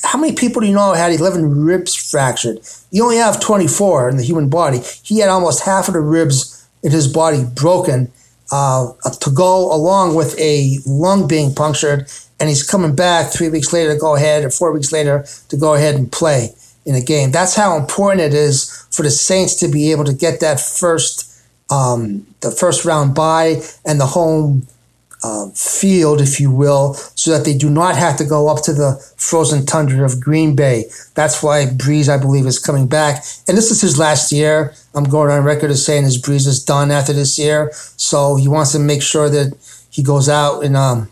how 0.04 0.16
many 0.20 0.36
people 0.36 0.60
do 0.60 0.68
you 0.68 0.74
know 0.74 0.92
had 0.92 1.10
11 1.10 1.64
ribs 1.64 1.96
fractured? 1.96 2.60
You 2.92 3.02
only 3.02 3.16
have 3.16 3.40
24 3.40 4.10
in 4.10 4.16
the 4.16 4.22
human 4.22 4.48
body. 4.48 4.78
He 5.02 5.18
had 5.18 5.28
almost 5.28 5.64
half 5.64 5.88
of 5.88 5.94
the 5.94 6.00
ribs 6.00 6.64
in 6.84 6.92
his 6.92 7.08
body 7.08 7.42
broken 7.44 8.12
uh, 8.52 8.92
to 9.20 9.30
go 9.32 9.74
along 9.74 10.14
with 10.14 10.38
a 10.38 10.78
lung 10.86 11.26
being 11.26 11.52
punctured, 11.52 12.06
and 12.38 12.48
he's 12.48 12.62
coming 12.62 12.94
back 12.94 13.32
three 13.32 13.48
weeks 13.48 13.72
later 13.72 13.94
to 13.94 13.98
go 13.98 14.14
ahead, 14.14 14.44
or 14.44 14.50
four 14.50 14.70
weeks 14.70 14.92
later 14.92 15.26
to 15.48 15.56
go 15.56 15.74
ahead 15.74 15.96
and 15.96 16.12
play 16.12 16.54
in 16.86 16.94
a 16.94 17.00
game. 17.00 17.32
That's 17.32 17.56
how 17.56 17.76
important 17.76 18.20
it 18.20 18.34
is 18.34 18.69
for 19.00 19.04
the 19.04 19.10
Saints 19.10 19.54
to 19.54 19.66
be 19.66 19.92
able 19.92 20.04
to 20.04 20.12
get 20.12 20.40
that 20.40 20.60
first 20.60 21.26
um, 21.70 22.26
the 22.40 22.50
first 22.50 22.84
round 22.84 23.14
bye 23.14 23.62
and 23.86 23.98
the 23.98 24.04
home 24.04 24.66
uh, 25.22 25.48
field, 25.50 26.20
if 26.20 26.38
you 26.38 26.50
will, 26.50 26.92
so 27.14 27.30
that 27.30 27.46
they 27.46 27.56
do 27.56 27.70
not 27.70 27.96
have 27.96 28.18
to 28.18 28.24
go 28.24 28.48
up 28.48 28.62
to 28.64 28.74
the 28.74 29.00
frozen 29.16 29.64
tundra 29.64 30.04
of 30.04 30.20
Green 30.20 30.54
Bay. 30.54 30.84
That's 31.14 31.42
why 31.42 31.64
Brees, 31.64 32.10
I 32.10 32.18
believe, 32.18 32.44
is 32.44 32.58
coming 32.58 32.86
back. 32.88 33.24
And 33.48 33.56
this 33.56 33.70
is 33.70 33.80
his 33.80 33.98
last 33.98 34.32
year. 34.32 34.74
I'm 34.94 35.04
going 35.04 35.30
on 35.30 35.44
record 35.44 35.70
as 35.70 35.86
saying 35.86 36.04
his 36.04 36.20
Brees 36.20 36.46
is 36.46 36.62
done 36.62 36.90
after 36.90 37.14
this 37.14 37.38
year. 37.38 37.70
So 37.96 38.36
he 38.36 38.48
wants 38.48 38.72
to 38.72 38.78
make 38.78 39.02
sure 39.02 39.30
that 39.30 39.56
he 39.90 40.02
goes 40.02 40.28
out 40.28 40.60
in 40.60 40.76
um, 40.76 41.08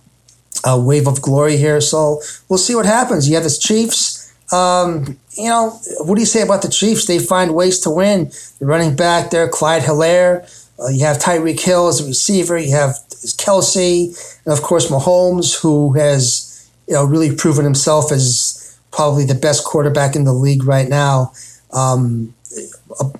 a 0.62 0.78
wave 0.78 1.06
of 1.06 1.22
glory 1.22 1.56
here. 1.56 1.80
So 1.80 2.20
we'll 2.50 2.58
see 2.58 2.74
what 2.74 2.84
happens. 2.84 3.28
You 3.28 3.36
have 3.36 3.44
the 3.44 3.58
Chiefs. 3.58 4.34
Um, 4.52 5.18
you 5.38 5.48
know, 5.48 5.70
what 6.00 6.16
do 6.16 6.20
you 6.20 6.26
say 6.26 6.42
about 6.42 6.62
the 6.62 6.68
Chiefs? 6.68 7.06
They 7.06 7.20
find 7.20 7.54
ways 7.54 7.78
to 7.80 7.90
win. 7.90 8.32
The 8.58 8.66
running 8.66 8.96
back 8.96 9.30
there, 9.30 9.48
Clyde 9.48 9.82
Helaire. 9.82 10.42
Uh, 10.80 10.88
you 10.88 11.04
have 11.04 11.18
Tyreek 11.18 11.60
Hill 11.60 11.88
as 11.88 12.00
a 12.00 12.06
receiver. 12.06 12.58
You 12.58 12.72
have 12.72 12.98
Kelce, 13.36 14.40
and 14.44 14.52
of 14.52 14.62
course 14.62 14.90
Mahomes, 14.90 15.60
who 15.60 15.92
has 15.94 16.68
you 16.86 16.94
know 16.94 17.04
really 17.04 17.34
proven 17.34 17.64
himself 17.64 18.10
as 18.10 18.78
probably 18.90 19.24
the 19.24 19.34
best 19.34 19.64
quarterback 19.64 20.16
in 20.16 20.24
the 20.24 20.32
league 20.32 20.64
right 20.64 20.88
now. 20.88 21.32
Um, 21.72 22.34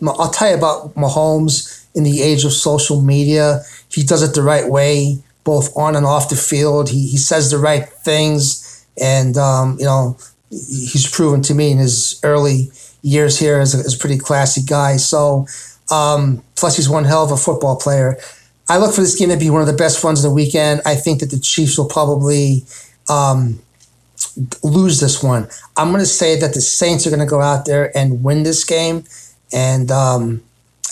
I'll 0.03 0.31
tell 0.31 0.51
you 0.51 0.57
about 0.57 0.95
Mahomes 0.95 1.87
in 1.95 2.03
the 2.03 2.23
age 2.23 2.45
of 2.45 2.53
social 2.53 3.01
media. 3.01 3.63
He 3.91 4.03
does 4.03 4.23
it 4.23 4.35
the 4.35 4.43
right 4.43 4.69
way, 4.69 5.19
both 5.45 5.77
on 5.77 5.95
and 5.95 6.07
off 6.07 6.31
the 6.31 6.37
field. 6.37 6.91
He, 6.91 7.09
he 7.09 7.17
says 7.17 7.51
the 7.51 7.59
right 7.59 7.89
things, 7.89 8.87
and 9.01 9.37
um, 9.37 9.77
you 9.79 9.87
know 9.87 10.17
he's 10.51 11.09
proven 11.11 11.43
to 11.43 11.55
me 11.55 11.71
in 11.71 11.79
his 11.79 12.21
early 12.23 12.71
years 13.03 13.39
here 13.39 13.61
as 13.61 13.75
a, 13.75 13.79
as 13.79 13.95
a 13.95 13.99
pretty 13.99 14.19
classy 14.19 14.63
guy. 14.63 14.97
So, 14.97 15.47
um, 15.91 16.43
plus 16.57 16.77
he's 16.77 16.89
one 16.89 17.05
hell 17.05 17.25
of 17.25 17.31
a 17.31 17.37
football 17.37 17.77
player. 17.77 18.19
I 18.69 18.77
look 18.79 18.95
for 18.95 19.01
this 19.01 19.19
game 19.19 19.31
to 19.31 19.37
be 19.37 19.51
one 19.51 19.63
of 19.63 19.67
the 19.67 19.73
best 19.73 20.05
ones 20.05 20.25
of 20.25 20.31
the 20.31 20.35
weekend. 20.35 20.83
I 20.85 20.95
think 20.95 21.21
that 21.21 21.31
the 21.31 21.39
Chiefs 21.39 21.79
will 21.79 21.89
probably 21.89 22.65
um, 23.09 23.61
lose 24.63 25.01
this 25.01 25.23
one. 25.23 25.49
I'm 25.77 25.89
going 25.89 26.01
to 26.01 26.07
say 26.07 26.39
that 26.39 26.55
the 26.55 26.61
Saints 26.61 27.07
are 27.07 27.11
going 27.11 27.21
to 27.21 27.27
go 27.27 27.41
out 27.41 27.65
there 27.65 27.97
and 27.97 28.23
win 28.23 28.43
this 28.43 28.65
game, 28.65 29.05
and 29.53 29.91
um, 29.91 30.43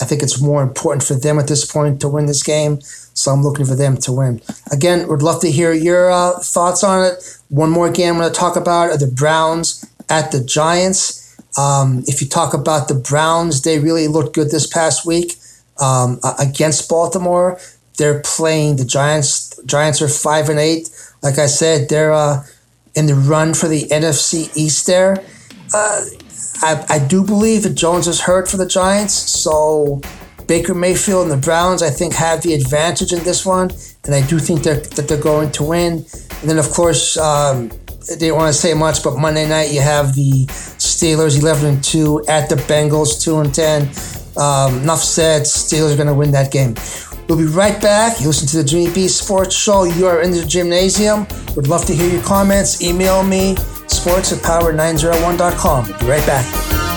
I 0.01 0.05
think 0.05 0.21
it's 0.21 0.41
more 0.41 0.61
important 0.61 1.03
for 1.03 1.15
them 1.15 1.39
at 1.39 1.47
this 1.47 1.69
point 1.69 2.01
to 2.01 2.07
win 2.07 2.25
this 2.25 2.43
game. 2.43 2.81
So 2.81 3.31
I'm 3.31 3.41
looking 3.41 3.65
for 3.65 3.75
them 3.75 3.97
to 3.97 4.11
win. 4.11 4.41
Again, 4.71 5.07
would 5.07 5.23
love 5.23 5.41
to 5.41 5.51
hear 5.51 5.73
your 5.73 6.11
uh, 6.11 6.39
thoughts 6.39 6.83
on 6.83 7.03
it. 7.05 7.39
One 7.49 7.71
more 7.71 7.91
game 7.91 8.13
I'm 8.13 8.19
going 8.19 8.31
to 8.31 8.39
talk 8.39 8.55
about 8.55 8.91
are 8.91 8.97
the 8.97 9.07
Browns 9.07 9.85
at 10.09 10.31
the 10.31 10.43
Giants. 10.43 11.35
Um, 11.57 12.03
if 12.05 12.21
you 12.21 12.27
talk 12.27 12.53
about 12.53 12.87
the 12.87 12.93
Browns, 12.93 13.63
they 13.63 13.79
really 13.79 14.07
looked 14.07 14.35
good 14.35 14.51
this 14.51 14.67
past 14.67 15.05
week 15.05 15.33
um, 15.81 16.19
against 16.39 16.89
Baltimore. 16.89 17.59
They're 17.97 18.21
playing 18.21 18.75
the 18.75 18.85
Giants. 18.85 19.59
Giants 19.65 20.01
are 20.01 20.07
five 20.07 20.49
and 20.49 20.59
eight. 20.59 20.89
Like 21.23 21.39
I 21.39 21.47
said, 21.47 21.89
they're 21.89 22.13
uh, 22.13 22.43
in 22.93 23.07
the 23.07 23.15
run 23.15 23.53
for 23.55 23.67
the 23.67 23.83
NFC 23.85 24.55
East. 24.55 24.85
There, 24.85 25.23
uh, 25.73 26.05
I, 26.61 26.85
I 26.89 26.99
do 26.99 27.23
believe 27.23 27.63
that 27.63 27.75
Jones 27.75 28.07
is 28.07 28.21
hurt 28.21 28.49
for 28.49 28.57
the 28.57 28.65
Giants, 28.65 29.13
so 29.13 30.01
Baker 30.47 30.73
Mayfield 30.73 31.23
and 31.23 31.31
the 31.31 31.43
Browns, 31.45 31.83
I 31.83 31.89
think, 31.89 32.13
have 32.13 32.41
the 32.41 32.53
advantage 32.53 33.11
in 33.13 33.23
this 33.23 33.45
one, 33.45 33.69
and 34.05 34.15
I 34.15 34.25
do 34.25 34.39
think 34.39 34.63
they're, 34.63 34.79
that 34.79 35.07
they're 35.07 35.21
going 35.21 35.51
to 35.53 35.63
win. 35.63 36.05
And 36.41 36.49
then, 36.49 36.57
of 36.57 36.69
course, 36.71 37.17
um, 37.17 37.69
they 38.07 38.15
didn't 38.15 38.35
want 38.35 38.53
to 38.53 38.59
say 38.59 38.73
much, 38.73 39.03
but 39.03 39.17
Monday 39.17 39.47
night 39.47 39.71
you 39.71 39.81
have 39.81 40.15
the 40.15 40.45
Steelers 40.47 41.39
11 41.39 41.65
and 41.65 41.83
2 41.83 42.25
at 42.27 42.49
the 42.49 42.55
Bengals 42.55 43.21
2 43.21 43.39
and 43.39 43.53
10. 43.53 43.81
Um, 44.37 44.83
enough 44.83 44.99
said, 44.99 45.43
Steelers 45.43 45.93
are 45.93 45.97
going 45.97 46.07
to 46.07 46.13
win 46.13 46.31
that 46.31 46.51
game. 46.51 46.75
We'll 47.27 47.37
be 47.37 47.45
right 47.45 47.81
back. 47.81 48.21
You 48.21 48.27
listen 48.27 48.47
to 48.47 48.57
the 48.57 48.63
Jimmy 48.63 48.93
B 48.93 49.07
Sports 49.09 49.55
Show. 49.55 49.83
You 49.83 50.07
are 50.07 50.21
in 50.21 50.31
the 50.31 50.37
Jimnasium. 50.37 51.27
Would 51.55 51.67
love 51.67 51.85
to 51.87 51.93
hear 51.93 52.09
your 52.09 52.23
comments. 52.23 52.81
Email 52.81 53.23
me, 53.23 53.57
sports 53.97 54.31
at 54.31 54.39
power901.com. 54.39 55.87
We'll 55.87 55.99
be 55.99 56.05
right 56.05 56.25
back. 56.25 56.96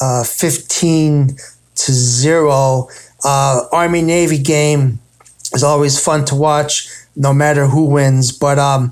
uh, 0.00 0.24
15 0.24 1.36
to 1.76 1.92
0. 1.92 2.88
Uh, 3.24 3.60
Army 3.70 4.02
Navy 4.02 4.38
game 4.38 4.98
is 5.52 5.62
always 5.62 6.02
fun 6.02 6.24
to 6.24 6.34
watch, 6.34 6.88
no 7.14 7.32
matter 7.32 7.66
who 7.66 7.84
wins. 7.84 8.32
But 8.32 8.58
um, 8.58 8.90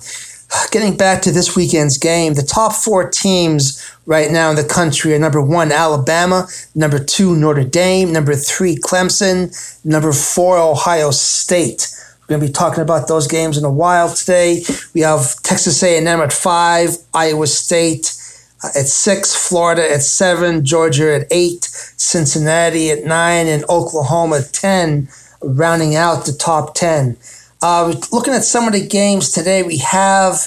getting 0.71 0.97
back 0.97 1.23
to 1.23 1.33
this 1.33 1.57
weekend's 1.57 1.99
game, 1.99 2.35
the 2.35 2.43
top 2.43 2.73
four 2.73 3.09
teams 3.09 3.91
right 4.07 4.31
now 4.31 4.51
in 4.51 4.57
the 4.57 4.65
country 4.65 5.15
are 5.15 5.19
number 5.19 5.41
one, 5.41 5.73
Alabama, 5.73 6.47
number 6.75 6.99
two, 6.99 7.37
Notre 7.37 7.65
Dame, 7.65 8.13
number 8.13 8.35
three, 8.35 8.77
Clemson, 8.77 9.55
number 9.85 10.13
four, 10.13 10.59
Ohio 10.59 11.11
State. 11.11 11.89
We're 12.21 12.39
going 12.39 12.41
to 12.41 12.47
be 12.47 12.53
talking 12.53 12.83
about 12.83 13.07
those 13.07 13.27
games 13.27 13.59
in 13.59 13.65
a 13.65 13.71
while 13.71 14.13
today. 14.13 14.63
We 14.95 15.03
have 15.03 15.43
Texas 15.43 15.83
A&M 15.83 16.07
at 16.07 16.33
five, 16.33 16.97
Iowa 17.13 17.47
State 17.47 18.15
uh, 18.63 18.69
at 18.69 18.87
six, 18.87 19.35
Florida 19.35 19.91
at 19.93 20.03
seven, 20.03 20.65
Georgia 20.65 21.15
at 21.17 21.27
eight, 21.31 21.65
Cincinnati 21.65 22.91
at 22.91 23.05
nine, 23.05 23.47
and 23.47 23.63
Oklahoma 23.69 24.39
at 24.39 24.55
10, 24.55 25.09
rounding 25.43 25.97
out 25.97 26.25
the 26.25 26.33
top 26.33 26.75
10. 26.75 27.19
Uh, 27.63 27.95
looking 28.13 28.35
at 28.35 28.45
some 28.45 28.67
of 28.67 28.73
the 28.73 28.87
games 28.87 29.31
today, 29.31 29.63
we 29.63 29.79
have 29.79 30.39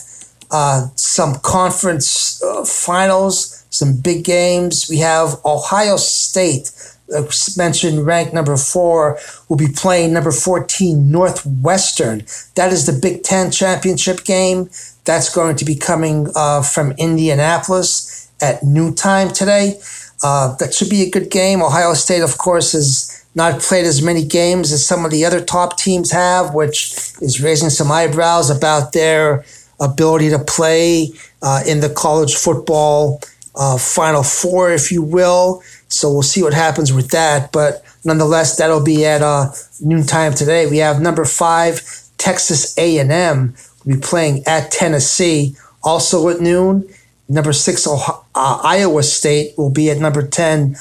uh, 0.51 0.87
some 0.95 1.35
conference 1.39 2.41
uh, 2.43 2.63
finals, 2.63 3.65
some 3.69 3.97
big 3.97 4.23
games. 4.23 4.87
We 4.89 4.97
have 4.99 5.35
Ohio 5.45 5.97
State, 5.97 6.71
uh, 7.15 7.23
mentioned 7.57 8.05
ranked 8.05 8.33
number 8.33 8.55
four, 8.57 9.17
will 9.49 9.57
be 9.57 9.67
playing 9.67 10.13
number 10.13 10.31
14 10.31 11.11
Northwestern. 11.11 12.25
That 12.55 12.71
is 12.71 12.85
the 12.85 12.97
Big 13.01 13.23
Ten 13.23 13.51
championship 13.51 14.23
game. 14.23 14.69
That's 15.05 15.33
going 15.33 15.55
to 15.57 15.65
be 15.65 15.75
coming 15.75 16.27
uh, 16.35 16.61
from 16.61 16.91
Indianapolis 16.93 18.29
at 18.41 18.63
noontime 18.63 19.29
today. 19.29 19.79
Uh, 20.23 20.55
that 20.57 20.73
should 20.73 20.89
be 20.89 21.03
a 21.03 21.09
good 21.09 21.29
game. 21.29 21.61
Ohio 21.61 21.93
State, 21.93 22.21
of 22.21 22.37
course, 22.37 22.73
is 22.73 23.16
not 23.37 23.61
played 23.61 23.85
as 23.85 24.01
many 24.01 24.25
games 24.25 24.71
as 24.71 24.83
some 24.83 25.05
of 25.05 25.11
the 25.11 25.23
other 25.23 25.39
top 25.39 25.77
teams 25.77 26.11
have, 26.11 26.55
which 26.55 26.91
is 27.21 27.39
raising 27.39 27.69
some 27.69 27.91
eyebrows 27.91 28.49
about 28.49 28.93
their 28.93 29.45
ability 29.79 30.31
to 30.31 30.39
play 30.39 31.11
uh, 31.43 31.61
in 31.67 31.79
the 31.79 31.89
college 31.89 32.33
football 32.33 33.21
uh, 33.55 33.77
Final 33.77 34.23
Four, 34.23 34.71
if 34.71 34.91
you 34.91 35.03
will. 35.03 35.61
So 35.87 36.11
we'll 36.11 36.23
see 36.23 36.41
what 36.41 36.55
happens 36.55 36.91
with 36.91 37.11
that. 37.11 37.51
But 37.51 37.83
nonetheless, 38.03 38.57
that'll 38.57 38.83
be 38.83 39.05
at 39.05 39.21
uh, 39.21 39.51
noontime 39.81 40.33
today. 40.33 40.65
We 40.67 40.77
have 40.77 40.99
number 40.99 41.23
five, 41.23 41.83
Texas 42.17 42.75
A&M, 42.75 43.55
will 43.85 43.95
be 43.95 44.01
playing 44.01 44.47
at 44.47 44.71
Tennessee, 44.71 45.55
also 45.83 46.27
at 46.29 46.41
noon. 46.41 46.89
Number 47.29 47.53
six, 47.53 47.85
Ohio, 47.85 48.25
uh, 48.33 48.61
Iowa 48.63 49.03
State 49.03 49.53
will 49.57 49.69
be 49.69 49.91
at 49.91 49.97
number 49.97 50.25
10, 50.25 50.75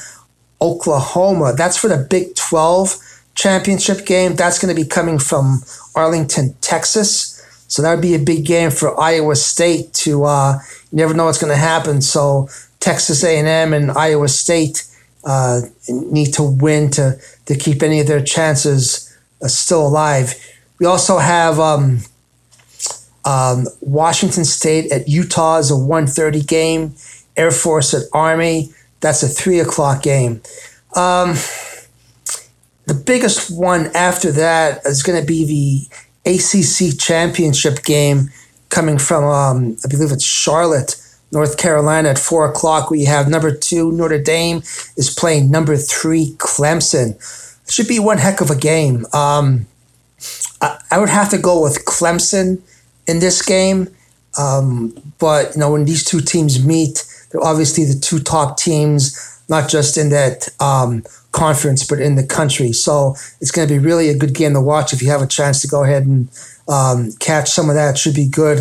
Oklahoma. 0.61 1.53
That's 1.53 1.77
for 1.77 1.87
the 1.87 1.97
Big 1.97 2.35
12 2.35 2.97
championship 3.35 4.05
game. 4.05 4.35
That's 4.35 4.59
going 4.59 4.75
to 4.75 4.81
be 4.81 4.87
coming 4.87 5.19
from 5.19 5.61
Arlington, 5.95 6.55
Texas. 6.61 7.33
So 7.67 7.81
that 7.81 7.93
would 7.93 8.01
be 8.01 8.15
a 8.15 8.19
big 8.19 8.45
game 8.45 8.71
for 8.71 8.99
Iowa 8.99 9.35
State 9.35 9.93
to, 9.95 10.23
uh, 10.23 10.59
you 10.91 10.97
never 10.97 11.13
know 11.13 11.25
what's 11.25 11.39
going 11.39 11.53
to 11.53 11.59
happen. 11.59 12.01
So 12.01 12.49
Texas 12.79 13.23
A&M 13.23 13.73
and 13.73 13.91
Iowa 13.91 14.29
State 14.29 14.87
uh, 15.25 15.61
need 15.89 16.33
to 16.33 16.43
win 16.43 16.89
to, 16.91 17.19
to 17.45 17.55
keep 17.55 17.83
any 17.83 17.99
of 17.99 18.07
their 18.07 18.23
chances 18.23 19.17
uh, 19.43 19.47
still 19.47 19.85
alive. 19.85 20.33
We 20.79 20.85
also 20.85 21.17
have 21.17 21.59
um, 21.59 21.99
um, 23.25 23.67
Washington 23.81 24.45
State 24.45 24.91
at 24.91 25.09
Utah 25.09 25.57
is 25.57 25.69
a 25.69 25.73
1.30 25.73 26.47
game. 26.47 26.95
Air 27.35 27.51
Force 27.51 27.93
at 27.93 28.03
Army. 28.13 28.69
That's 28.99 29.23
a 29.23 29.27
three 29.27 29.59
o'clock 29.59 30.03
game. 30.03 30.41
Um, 30.95 31.35
the 32.85 32.93
biggest 32.93 33.51
one 33.51 33.87
after 33.93 34.31
that 34.31 34.85
is 34.85 35.03
going 35.03 35.19
to 35.19 35.25
be 35.25 35.87
the 36.25 36.33
ACC 36.35 36.97
championship 36.97 37.83
game 37.83 38.29
coming 38.69 38.97
from, 38.97 39.23
um, 39.23 39.77
I 39.83 39.87
believe 39.87 40.11
it's 40.11 40.23
Charlotte, 40.23 40.95
North 41.31 41.57
Carolina 41.57 42.09
at 42.09 42.19
four 42.19 42.49
o'clock. 42.49 42.89
We 42.89 43.05
have 43.05 43.29
number 43.29 43.53
two 43.55 43.91
Notre 43.91 44.21
Dame 44.21 44.57
is 44.95 45.13
playing 45.13 45.51
number 45.51 45.75
three 45.75 46.33
Clemson. 46.37 47.15
It 47.65 47.71
should 47.71 47.87
be 47.87 47.99
one 47.99 48.17
heck 48.17 48.39
of 48.39 48.49
a 48.49 48.55
game. 48.55 49.05
Um, 49.13 49.67
I, 50.61 50.79
I, 50.91 50.99
would 50.99 51.09
have 51.09 51.29
to 51.31 51.37
go 51.37 51.61
with 51.61 51.85
Clemson 51.85 52.61
in 53.07 53.19
this 53.19 53.41
game, 53.41 53.89
um, 54.37 54.95
but 55.19 55.53
you 55.53 55.59
know 55.59 55.73
when 55.73 55.85
these 55.85 56.03
two 56.03 56.21
teams 56.21 56.65
meet, 56.65 57.03
they're 57.31 57.43
obviously 57.43 57.85
the 57.85 57.99
two 57.99 58.19
top 58.19 58.57
teams, 58.57 59.41
not 59.49 59.69
just 59.69 59.97
in 59.97 60.09
that 60.09 60.49
um, 60.59 61.03
conference, 61.31 61.85
but 61.85 61.99
in 61.99 62.15
the 62.15 62.25
country. 62.25 62.73
So 62.73 63.15
it's 63.41 63.51
going 63.51 63.67
to 63.67 63.73
be 63.73 63.79
really 63.79 64.09
a 64.09 64.17
good 64.17 64.33
game 64.33 64.53
to 64.53 64.61
watch 64.61 64.93
if 64.93 65.01
you 65.01 65.09
have 65.09 65.21
a 65.21 65.27
chance 65.27 65.61
to 65.61 65.67
go 65.67 65.83
ahead 65.83 66.05
and 66.05 66.29
um, 66.67 67.11
catch 67.19 67.49
some 67.49 67.69
of 67.69 67.75
that. 67.75 67.95
It 67.95 67.97
should 67.97 68.15
be 68.15 68.27
good. 68.27 68.59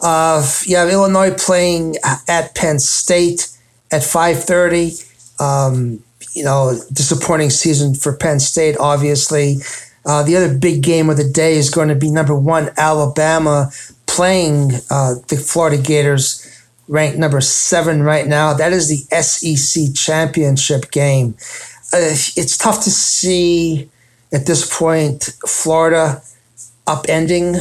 Uh, 0.00 0.46
you 0.64 0.76
have 0.76 0.88
Illinois 0.88 1.34
playing 1.34 1.96
at 2.28 2.54
Penn 2.54 2.78
State 2.78 3.48
at 3.90 4.02
5:30. 4.02 5.02
Um, 5.40 6.02
you 6.32 6.44
know, 6.44 6.78
disappointing 6.92 7.50
season 7.50 7.94
for 7.94 8.14
Penn 8.14 8.40
State, 8.40 8.76
obviously. 8.78 9.56
Uh, 10.04 10.22
the 10.22 10.36
other 10.36 10.56
big 10.56 10.82
game 10.82 11.10
of 11.10 11.16
the 11.16 11.28
day 11.28 11.56
is 11.56 11.70
going 11.70 11.88
to 11.88 11.94
be 11.94 12.10
number 12.10 12.38
one 12.38 12.70
Alabama 12.76 13.70
playing 14.06 14.72
uh, 14.90 15.14
the 15.28 15.36
Florida 15.36 15.82
Gators 15.82 16.45
ranked 16.88 17.18
number 17.18 17.40
seven 17.40 18.02
right 18.02 18.26
now. 18.26 18.54
That 18.54 18.72
is 18.72 18.88
the 18.88 19.22
SEC 19.22 19.94
championship 19.94 20.90
game. 20.90 21.34
Uh, 21.92 22.14
it's 22.36 22.56
tough 22.56 22.82
to 22.84 22.90
see 22.90 23.88
at 24.32 24.46
this 24.46 24.78
point 24.78 25.36
Florida 25.46 26.22
upending 26.86 27.60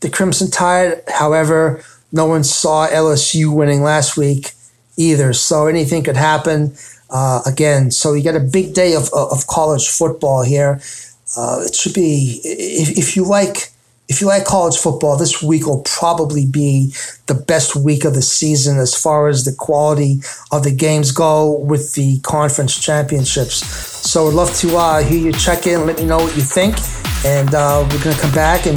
the 0.00 0.10
Crimson 0.10 0.50
Tide. 0.50 1.02
However, 1.08 1.82
no 2.12 2.26
one 2.26 2.44
saw 2.44 2.88
LSU 2.88 3.54
winning 3.54 3.82
last 3.82 4.16
week 4.16 4.52
either. 4.96 5.32
So 5.32 5.66
anything 5.66 6.04
could 6.04 6.16
happen 6.16 6.76
uh, 7.10 7.42
again. 7.46 7.90
So 7.90 8.12
you 8.12 8.22
got 8.22 8.36
a 8.36 8.40
big 8.40 8.74
day 8.74 8.94
of, 8.94 9.08
of 9.12 9.46
college 9.46 9.88
football 9.88 10.42
here. 10.42 10.80
Uh, 11.36 11.62
it 11.66 11.74
should 11.74 11.94
be 11.94 12.40
if, 12.44 12.96
if 12.96 13.16
you 13.16 13.24
like 13.24 13.73
if 14.08 14.20
you 14.20 14.26
like 14.26 14.44
college 14.44 14.76
football, 14.76 15.16
this 15.16 15.42
week 15.42 15.66
will 15.66 15.82
probably 15.82 16.44
be 16.44 16.92
the 17.26 17.34
best 17.34 17.74
week 17.74 18.04
of 18.04 18.14
the 18.14 18.20
season 18.20 18.78
as 18.78 18.94
far 18.94 19.28
as 19.28 19.44
the 19.44 19.54
quality 19.56 20.20
of 20.52 20.62
the 20.62 20.70
games 20.70 21.10
go 21.10 21.58
with 21.58 21.94
the 21.94 22.20
conference 22.20 22.78
championships. 22.78 23.64
So 23.64 24.28
I'd 24.28 24.34
love 24.34 24.54
to 24.56 24.76
uh, 24.76 25.02
hear 25.02 25.18
you 25.18 25.32
check 25.32 25.66
in, 25.66 25.86
let 25.86 25.98
me 25.98 26.04
know 26.04 26.18
what 26.18 26.36
you 26.36 26.42
think, 26.42 26.76
and 27.24 27.54
uh, 27.54 27.88
we're 27.90 28.04
going 28.04 28.14
to 28.14 28.20
come 28.20 28.34
back 28.34 28.66
and 28.66 28.76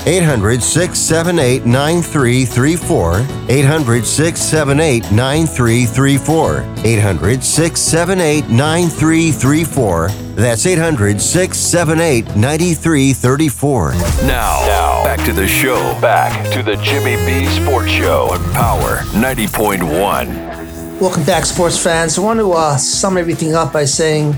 800 0.07 0.61
678 0.61 1.65
9334. 1.65 3.25
800 3.49 4.05
678 4.05 5.11
9334. 5.11 6.85
800 6.85 7.43
678 7.43 8.49
9334. 8.49 10.07
That's 10.35 10.65
800 10.67 11.19
678 11.19 12.35
9334. 12.35 13.91
Now, 13.93 13.97
now, 14.27 15.03
back 15.03 15.25
to 15.25 15.33
the 15.33 15.47
show. 15.47 15.75
Back 15.99 16.53
to 16.53 16.61
the 16.61 16.75
Jimmy 16.77 17.15
B 17.25 17.47
Sports 17.59 17.89
Show 17.89 18.27
on 18.31 18.43
Power 18.53 18.97
90.1. 19.17 21.01
Welcome 21.01 21.23
back, 21.23 21.45
sports 21.45 21.83
fans. 21.83 22.19
I 22.19 22.21
want 22.21 22.39
to 22.39 22.51
uh, 22.51 22.77
sum 22.77 23.17
everything 23.17 23.55
up 23.55 23.73
by 23.73 23.85
saying 23.85 24.35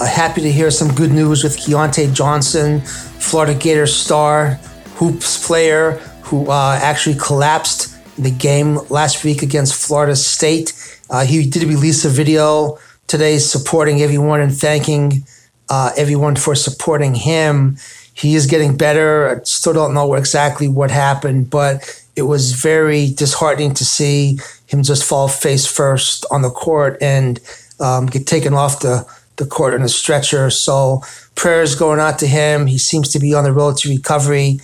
uh, 0.00 0.06
happy 0.06 0.42
to 0.42 0.52
hear 0.52 0.70
some 0.70 0.94
good 0.94 1.10
news 1.10 1.42
with 1.42 1.56
Keyontae 1.58 2.14
Johnson, 2.14 2.82
Florida 2.82 3.52
Gators 3.54 3.92
star 3.94 4.60
hoops 4.98 5.46
player 5.46 5.92
who 6.22 6.50
uh, 6.50 6.78
actually 6.82 7.16
collapsed 7.16 7.96
in 8.16 8.24
the 8.24 8.30
game 8.30 8.78
last 8.90 9.24
week 9.24 9.42
against 9.42 9.74
Florida 9.74 10.16
State. 10.16 10.72
Uh, 11.08 11.24
he 11.24 11.48
did 11.48 11.62
release 11.62 12.04
a 12.04 12.08
video 12.08 12.78
today 13.06 13.38
supporting 13.38 14.02
everyone 14.02 14.40
and 14.40 14.52
thanking 14.52 15.24
uh, 15.68 15.92
everyone 15.96 16.34
for 16.34 16.54
supporting 16.54 17.14
him. 17.14 17.76
He 18.12 18.34
is 18.34 18.46
getting 18.46 18.76
better. 18.76 19.40
I 19.40 19.44
still 19.44 19.72
don't 19.72 19.94
know 19.94 20.14
exactly 20.14 20.66
what 20.66 20.90
happened, 20.90 21.48
but 21.48 22.04
it 22.16 22.22
was 22.22 22.52
very 22.52 23.10
disheartening 23.10 23.74
to 23.74 23.84
see 23.84 24.38
him 24.66 24.82
just 24.82 25.04
fall 25.04 25.28
face 25.28 25.64
first 25.64 26.26
on 26.32 26.42
the 26.42 26.50
court 26.50 26.98
and 27.00 27.38
um, 27.78 28.06
get 28.06 28.26
taken 28.26 28.52
off 28.52 28.80
the, 28.80 29.06
the 29.38 29.46
court 29.46 29.72
in 29.72 29.82
a 29.82 29.88
stretcher. 29.88 30.50
So 30.50 31.02
prayers 31.34 31.74
going 31.74 32.00
out 32.00 32.18
to 32.18 32.26
him. 32.26 32.66
He 32.66 32.78
seems 32.78 33.08
to 33.10 33.18
be 33.18 33.32
on 33.34 33.44
the 33.44 33.52
road 33.52 33.78
to 33.78 33.88
recovery. 33.88 34.60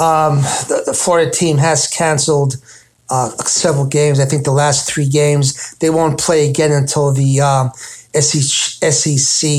Um, 0.00 0.38
the, 0.68 0.82
the, 0.86 0.94
Florida 0.94 1.30
team 1.30 1.58
has 1.58 1.86
canceled 1.86 2.56
uh, 3.10 3.30
several 3.44 3.86
games. 3.86 4.18
I 4.18 4.24
think 4.24 4.44
the 4.44 4.50
last 4.50 4.90
three 4.90 5.08
games 5.08 5.76
they 5.78 5.90
won't 5.90 6.18
play 6.18 6.48
again 6.48 6.72
until 6.72 7.12
the 7.12 7.40
um, 7.40 7.70
SEC 8.18 9.50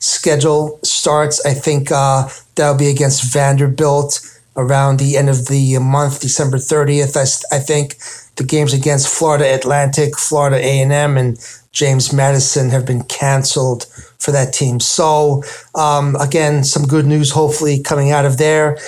schedule 0.00 0.80
starts. 0.82 1.44
I 1.46 1.54
think 1.54 1.90
uh, 1.92 2.28
that'll 2.56 2.76
be 2.76 2.90
against 2.90 3.32
Vanderbilt 3.32 4.20
around 4.56 4.98
the 4.98 5.16
end 5.16 5.30
of 5.30 5.46
the 5.46 5.78
month, 5.78 6.20
December 6.20 6.56
30th. 6.56 7.16
I, 7.16 7.56
I 7.56 7.60
think 7.60 7.96
the 8.36 8.44
games 8.44 8.72
against 8.72 9.08
Florida 9.08 9.54
Atlantic, 9.54 10.18
Florida 10.18 10.56
A&M, 10.56 11.16
and 11.16 11.38
James 11.72 12.12
Madison 12.12 12.70
have 12.70 12.84
been 12.84 13.04
canceled 13.04 13.86
for 14.18 14.32
that 14.32 14.52
team. 14.52 14.80
So 14.80 15.42
um, 15.74 16.16
again, 16.16 16.64
some 16.64 16.86
good 16.86 17.06
news 17.06 17.30
hopefully 17.30 17.82
coming 17.82 18.10
out 18.10 18.24
of 18.24 18.38
there. 18.38 18.78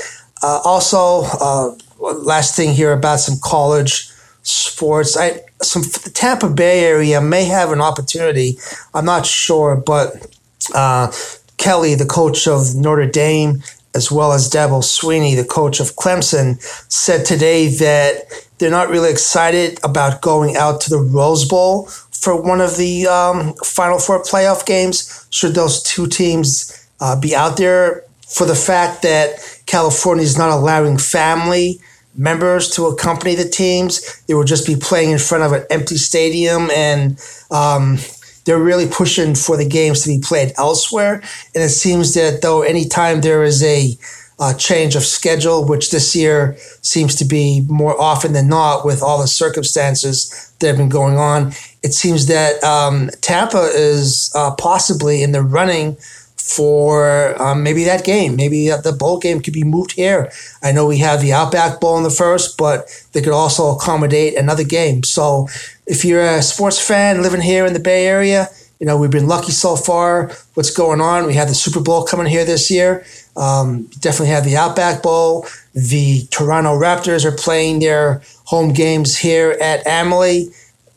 Uh, 0.42 0.60
also, 0.64 1.22
uh, 1.40 1.76
last 2.00 2.56
thing 2.56 2.74
here 2.74 2.92
about 2.92 3.20
some 3.20 3.38
college 3.42 4.08
sports. 4.42 5.16
I 5.16 5.40
some 5.62 5.82
the 5.82 6.10
Tampa 6.12 6.50
Bay 6.50 6.84
area 6.84 7.20
may 7.20 7.44
have 7.44 7.70
an 7.70 7.80
opportunity. 7.80 8.58
I'm 8.92 9.04
not 9.04 9.24
sure, 9.24 9.76
but 9.76 10.26
uh, 10.74 11.12
Kelly, 11.58 11.94
the 11.94 12.06
coach 12.06 12.48
of 12.48 12.74
Notre 12.74 13.06
Dame, 13.06 13.62
as 13.94 14.10
well 14.10 14.32
as 14.32 14.50
Dabo 14.50 14.82
Swinney, 14.82 15.36
the 15.36 15.44
coach 15.44 15.78
of 15.78 15.94
Clemson, 15.94 16.60
said 16.90 17.24
today 17.24 17.68
that 17.68 18.22
they're 18.58 18.70
not 18.70 18.88
really 18.88 19.10
excited 19.10 19.78
about 19.84 20.22
going 20.22 20.56
out 20.56 20.80
to 20.82 20.90
the 20.90 20.98
Rose 20.98 21.44
Bowl 21.44 21.88
for 22.22 22.40
one 22.40 22.60
of 22.60 22.76
the 22.76 23.06
um, 23.06 23.54
Final 23.64 23.98
Four 23.98 24.22
playoff 24.22 24.64
games. 24.64 25.26
Should 25.30 25.54
those 25.54 25.82
two 25.82 26.06
teams 26.06 26.86
uh, 27.00 27.18
be 27.18 27.34
out 27.34 27.56
there 27.56 28.04
for 28.28 28.46
the 28.46 28.54
fact 28.54 29.02
that 29.02 29.60
California 29.66 30.22
is 30.22 30.38
not 30.38 30.50
allowing 30.50 30.98
family 30.98 31.80
members 32.14 32.68
to 32.70 32.86
accompany 32.86 33.34
the 33.34 33.48
teams, 33.48 34.22
they 34.26 34.34
will 34.34 34.44
just 34.44 34.66
be 34.66 34.76
playing 34.76 35.10
in 35.10 35.18
front 35.18 35.42
of 35.44 35.52
an 35.52 35.64
empty 35.70 35.96
stadium 35.96 36.70
and. 36.70 37.18
Um, 37.50 37.98
they're 38.44 38.58
really 38.58 38.88
pushing 38.88 39.36
for 39.36 39.56
the 39.56 39.68
games 39.68 40.02
to 40.02 40.08
be 40.08 40.18
played 40.18 40.52
elsewhere. 40.58 41.22
And 41.54 41.62
it 41.62 41.68
seems 41.68 42.14
that 42.14 42.42
though 42.42 42.62
anytime 42.62 43.20
there 43.20 43.44
is 43.44 43.62
a 43.62 43.96
uh, 44.40 44.52
change 44.54 44.96
of 44.96 45.04
schedule, 45.04 45.64
which 45.64 45.92
this 45.92 46.16
year 46.16 46.56
seems 46.82 47.14
to 47.14 47.24
be 47.24 47.64
more 47.68 47.98
often 48.00 48.32
than 48.32 48.48
not 48.48 48.84
with 48.84 49.00
all 49.00 49.20
the 49.20 49.28
circumstances 49.28 50.52
that 50.58 50.66
have 50.66 50.76
been 50.76 50.88
going 50.88 51.16
on, 51.16 51.52
it 51.82 51.92
seems 51.94 52.26
that 52.26 52.62
um, 52.62 53.10
Tampa 53.20 53.70
is 53.74 54.32
uh, 54.34 54.54
possibly 54.54 55.22
in 55.22 55.32
the 55.32 55.42
running 55.42 55.96
for 56.36 57.40
um, 57.40 57.62
maybe 57.62 57.84
that 57.84 58.04
game. 58.04 58.36
Maybe 58.36 58.68
the 58.68 58.94
bowl 58.98 59.18
game 59.18 59.40
could 59.40 59.54
be 59.54 59.64
moved 59.64 59.92
here. 59.92 60.30
I 60.62 60.72
know 60.72 60.86
we 60.86 60.98
have 60.98 61.20
the 61.20 61.32
Outback 61.32 61.80
Bowl 61.80 61.96
in 61.96 62.02
the 62.02 62.10
first, 62.10 62.58
but 62.58 62.88
they 63.12 63.22
could 63.22 63.32
also 63.32 63.74
accommodate 63.74 64.36
another 64.36 64.64
game. 64.64 65.02
So 65.04 65.48
if 65.86 66.04
you're 66.04 66.24
a 66.24 66.42
sports 66.42 66.84
fan 66.84 67.22
living 67.22 67.40
here 67.40 67.64
in 67.64 67.72
the 67.72 67.80
Bay 67.80 68.06
Area, 68.06 68.48
you 68.80 68.86
know, 68.86 68.98
we've 68.98 69.10
been 69.10 69.28
lucky 69.28 69.52
so 69.52 69.76
far. 69.76 70.32
What's 70.54 70.70
going 70.70 71.00
on? 71.00 71.26
We 71.26 71.34
have 71.34 71.46
the 71.46 71.54
Super 71.54 71.80
Bowl 71.80 72.04
coming 72.04 72.26
here 72.26 72.44
this 72.44 72.68
year. 72.68 73.06
Um, 73.36 73.84
definitely 74.00 74.34
have 74.34 74.44
the 74.44 74.56
Outback 74.56 75.02
Bowl. 75.02 75.46
The 75.72 76.26
Toronto 76.30 76.76
Raptors 76.76 77.24
are 77.24 77.36
playing 77.36 77.78
their 77.78 78.22
home 78.44 78.72
games 78.72 79.16
here 79.16 79.56
at 79.60 79.86
Amalie. 79.86 80.50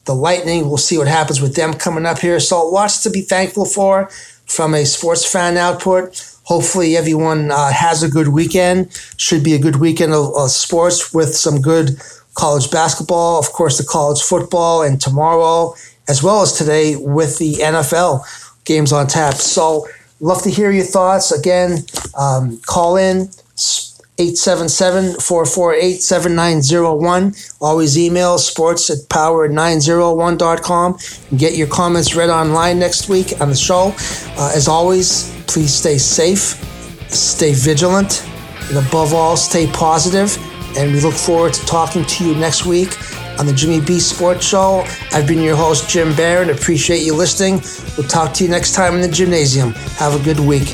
The 0.05 0.15
Lightning, 0.15 0.67
we'll 0.67 0.77
see 0.77 0.97
what 0.97 1.07
happens 1.07 1.41
with 1.41 1.55
them 1.55 1.73
coming 1.73 2.05
up 2.05 2.19
here. 2.19 2.39
So 2.39 2.65
lots 2.67 3.01
to 3.03 3.09
be 3.09 3.21
thankful 3.21 3.65
for 3.65 4.09
from 4.45 4.73
a 4.73 4.85
sports 4.85 5.29
fan 5.29 5.57
output. 5.57 6.23
Hopefully, 6.43 6.95
everyone 6.95 7.51
uh, 7.51 7.71
has 7.71 8.03
a 8.03 8.09
good 8.09 8.27
weekend. 8.27 8.91
Should 9.17 9.43
be 9.43 9.53
a 9.53 9.59
good 9.59 9.77
weekend 9.77 10.13
of, 10.13 10.35
of 10.35 10.51
sports 10.51 11.13
with 11.13 11.35
some 11.35 11.59
good 11.59 11.99
college 12.35 12.69
basketball, 12.69 13.39
of 13.39 13.51
course, 13.51 13.77
the 13.77 13.83
college 13.83 14.21
football, 14.21 14.83
and 14.83 15.01
tomorrow, 15.01 15.73
as 16.07 16.21
well 16.21 16.43
as 16.43 16.53
today, 16.53 16.95
with 16.97 17.39
the 17.39 17.53
NFL 17.53 18.23
games 18.65 18.91
on 18.91 19.07
tap. 19.07 19.35
So, 19.35 19.87
love 20.19 20.43
to 20.43 20.51
hear 20.51 20.69
your 20.69 20.85
thoughts. 20.85 21.31
Again, 21.31 21.79
um, 22.15 22.59
call 22.67 22.97
in 22.97 23.29
877 24.17 25.19
448 25.19 26.01
7901. 26.01 27.33
Always 27.59 27.97
email 27.97 28.37
sports 28.37 28.89
at 28.89 28.99
power901.com 29.09 30.97
and 31.31 31.39
get 31.39 31.55
your 31.55 31.67
comments 31.67 32.15
read 32.15 32.29
online 32.29 32.79
next 32.79 33.09
week 33.09 33.39
on 33.41 33.49
the 33.49 33.55
show. 33.55 33.93
Uh, 34.37 34.51
as 34.55 34.67
always, 34.67 35.35
please 35.47 35.73
stay 35.73 35.97
safe, 35.97 36.55
stay 37.09 37.53
vigilant, 37.53 38.25
and 38.69 38.77
above 38.87 39.13
all, 39.13 39.35
stay 39.35 39.67
positive. 39.67 40.37
And 40.77 40.93
we 40.93 40.99
look 41.01 41.13
forward 41.13 41.53
to 41.53 41.65
talking 41.65 42.05
to 42.05 42.27
you 42.27 42.35
next 42.35 42.65
week 42.65 42.97
on 43.39 43.45
the 43.45 43.53
Jimmy 43.53 43.81
B 43.81 43.99
Sports 43.99 44.45
Show. 44.45 44.85
I've 45.11 45.27
been 45.27 45.41
your 45.41 45.55
host, 45.55 45.89
Jim 45.89 46.15
Barron. 46.15 46.49
Appreciate 46.49 47.01
you 47.01 47.13
listening. 47.13 47.61
We'll 47.97 48.07
talk 48.07 48.33
to 48.35 48.43
you 48.43 48.49
next 48.49 48.73
time 48.73 48.95
in 48.95 49.01
the 49.01 49.07
Jimnasium. 49.07 49.73
Have 49.97 50.19
a 50.19 50.23
good 50.23 50.39
week. 50.39 50.73